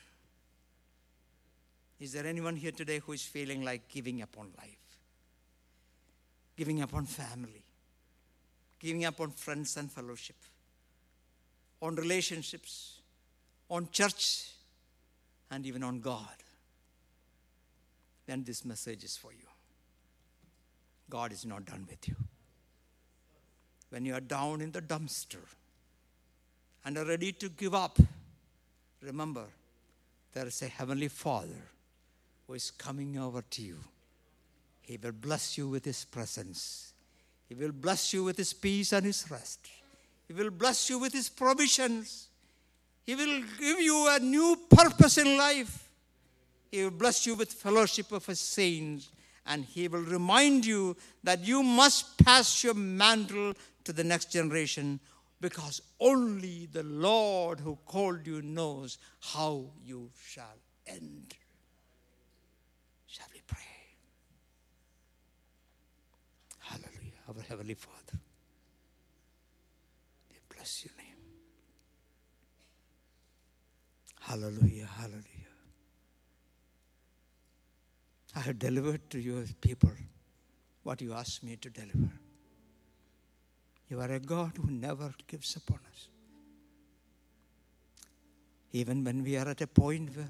Is 2.00 2.12
there 2.12 2.28
anyone 2.28 2.56
here 2.56 2.72
today 2.72 3.00
who 3.00 3.14
is 3.14 3.24
feeling 3.24 3.64
like 3.64 3.88
giving 3.88 4.22
up 4.22 4.38
on 4.38 4.52
life? 4.58 5.00
Giving 6.58 6.82
up 6.82 6.94
on 6.94 7.06
family? 7.06 7.64
Giving 8.80 9.06
up 9.06 9.20
on 9.20 9.32
friends 9.32 9.78
and 9.78 9.92
fellowship? 9.92 10.36
On 11.82 11.96
relationships? 11.96 13.00
On 13.70 13.88
church? 13.92 14.52
And 15.50 15.66
even 15.66 15.84
on 15.84 16.02
God? 16.02 16.36
Then 18.26 18.44
this 18.44 18.66
message 18.66 19.04
is 19.04 19.16
for 19.16 19.32
you. 19.32 19.48
God 21.10 21.32
is 21.32 21.46
not 21.46 21.66
done 21.66 21.86
with 21.90 22.08
you. 22.08 22.16
When 23.90 24.06
you 24.06 24.16
are 24.16 24.22
down 24.22 24.62
in 24.62 24.72
the 24.72 24.82
dumpster 24.82 25.44
and 26.84 26.98
are 26.98 27.06
ready 27.06 27.32
to 27.34 27.50
give 27.50 27.74
up, 27.74 27.98
remember 29.02 29.46
there 30.34 30.48
is 30.48 30.62
a 30.62 30.68
heavenly 30.68 31.08
Father 31.08 31.70
who 32.48 32.54
is 32.54 32.72
coming 32.72 33.18
over 33.18 33.42
to 33.42 33.62
you. 33.62 33.78
He 34.82 34.98
will 35.02 35.14
bless 35.14 35.58
you 35.58 35.68
with 35.68 35.86
His 35.86 36.06
presence. 36.06 36.94
He 37.48 37.56
will 37.56 37.72
bless 37.72 38.14
you 38.14 38.24
with 38.24 38.38
His 38.38 38.54
peace 38.54 38.92
and 38.92 39.06
His 39.06 39.30
rest. 39.32 39.68
He 40.28 40.34
will 40.34 40.52
bless 40.52 40.90
you 40.90 41.00
with 41.00 41.14
His 41.14 41.30
provisions. 41.30 42.28
He 43.06 43.16
will 43.16 43.44
give 43.60 43.80
you 43.80 44.08
a 44.10 44.20
new 44.20 44.58
purpose 44.70 45.18
in 45.18 45.38
life. 45.38 45.90
He 46.72 46.84
will 46.84 46.92
bless 46.92 47.26
you 47.26 47.36
with 47.36 47.54
fellowship 47.54 48.12
of 48.12 48.26
His 48.26 48.40
saints. 48.40 49.10
And 49.46 49.66
He 49.66 49.88
will 49.88 50.02
remind 50.02 50.66
you 50.66 50.98
that 51.24 51.46
you 51.46 51.62
must 51.62 52.18
pass 52.24 52.64
your 52.64 52.74
mantle 52.74 53.54
to 53.84 53.94
the 53.94 54.04
next 54.04 54.32
generation 54.32 55.00
because 55.42 55.82
only 56.00 56.68
the 56.72 56.84
Lord 56.84 57.60
who 57.60 57.78
called 57.86 58.26
you 58.26 58.42
knows 58.42 58.98
how 59.20 59.66
you 59.84 60.10
shall 60.28 60.58
end. 60.88 61.36
Shall 63.06 63.28
we 63.34 63.42
pray? 63.46 63.60
Hallelujah, 66.60 67.14
our 67.28 67.42
Heavenly 67.48 67.76
Father. 67.76 68.20
We 70.32 70.38
bless 70.56 70.84
your 70.84 70.94
name. 70.98 71.16
Hallelujah, 74.20 74.90
hallelujah. 74.98 75.35
I 78.36 78.40
have 78.42 78.60
delivered 78.60 79.10
to 79.12 79.20
your 79.20 79.46
people 79.62 79.92
what 80.84 81.02
you 81.02 81.14
asked 81.14 81.44
me 81.44 81.56
to 81.58 81.70
deliver. 81.70 82.12
You 83.90 84.02
are 84.02 84.12
a 84.12 84.20
God 84.20 84.54
who 84.58 84.70
never 84.70 85.14
gives 85.28 85.56
up 85.56 85.72
on 85.72 85.80
us. 85.92 86.10
Even 88.74 89.04
when 89.04 89.24
we 89.24 89.38
are 89.38 89.48
at 89.48 89.62
a 89.62 89.68
point 89.68 90.16
where, 90.16 90.30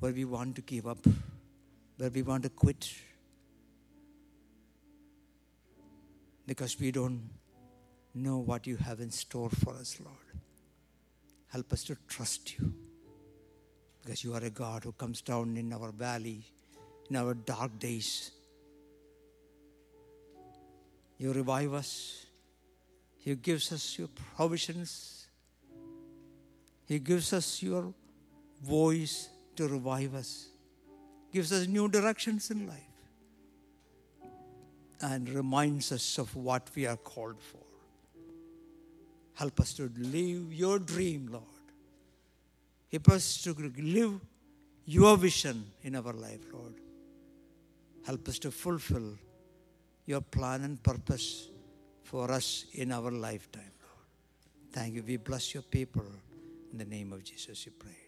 where 0.00 0.12
we 0.12 0.24
want 0.24 0.56
to 0.56 0.62
give 0.62 0.86
up, 0.86 1.06
where 1.96 2.10
we 2.10 2.22
want 2.22 2.42
to 2.42 2.48
quit, 2.48 2.92
because 6.46 6.78
we 6.80 6.90
don't 6.90 7.30
know 8.14 8.38
what 8.38 8.66
you 8.66 8.76
have 8.76 9.00
in 9.00 9.10
store 9.10 9.50
for 9.50 9.74
us, 9.74 9.98
Lord. 10.04 10.16
Help 11.48 11.72
us 11.72 11.84
to 11.84 11.96
trust 12.08 12.58
you 12.58 12.72
because 14.02 14.24
you 14.24 14.34
are 14.34 14.44
a 14.44 14.50
God 14.50 14.84
who 14.84 14.92
comes 14.92 15.22
down 15.22 15.56
in 15.56 15.72
our 15.72 15.92
valley, 15.92 16.44
in 17.10 17.16
our 17.16 17.34
dark 17.34 17.78
days. 17.78 18.30
You 21.18 21.32
revive 21.32 21.72
us. 21.72 22.26
He 23.18 23.34
gives 23.34 23.72
us 23.72 23.98
your 23.98 24.08
provisions. 24.08 25.26
He 26.86 26.98
gives 26.98 27.32
us 27.32 27.62
your 27.62 27.94
voice 28.62 29.28
to 29.56 29.68
revive 29.68 30.14
us. 30.14 30.48
Gives 31.32 31.52
us 31.52 31.66
new 31.66 31.88
directions 31.88 32.50
in 32.50 32.66
life 32.66 32.80
and 35.00 35.28
reminds 35.28 35.92
us 35.92 36.18
of 36.18 36.34
what 36.36 36.68
we 36.74 36.86
are 36.86 36.96
called 36.96 37.40
for. 37.40 37.64
Help 39.34 39.60
us 39.60 39.72
to 39.74 39.90
live 39.98 40.52
your 40.52 40.78
dream, 40.78 41.28
Lord. 41.30 41.44
Help 42.90 43.08
us 43.08 43.42
to 43.42 43.52
live 43.78 44.20
your 44.86 45.16
vision 45.16 45.64
in 45.82 45.96
our 45.96 46.12
life, 46.12 46.40
Lord. 46.52 46.74
Help 48.06 48.28
us 48.28 48.38
to 48.40 48.50
fulfill 48.50 49.16
your 50.06 50.20
plan 50.20 50.62
and 50.62 50.82
purpose 50.82 51.48
for 52.02 52.30
us 52.30 52.66
in 52.74 52.92
our 52.92 53.10
lifetime, 53.10 53.72
Lord. 53.80 54.72
Thank 54.72 54.94
you. 54.94 55.02
We 55.02 55.16
bless 55.16 55.54
your 55.54 55.62
people. 55.62 56.04
In 56.72 56.78
the 56.78 56.84
name 56.84 57.12
of 57.12 57.24
Jesus, 57.24 57.64
we 57.66 57.72
pray. 57.72 58.03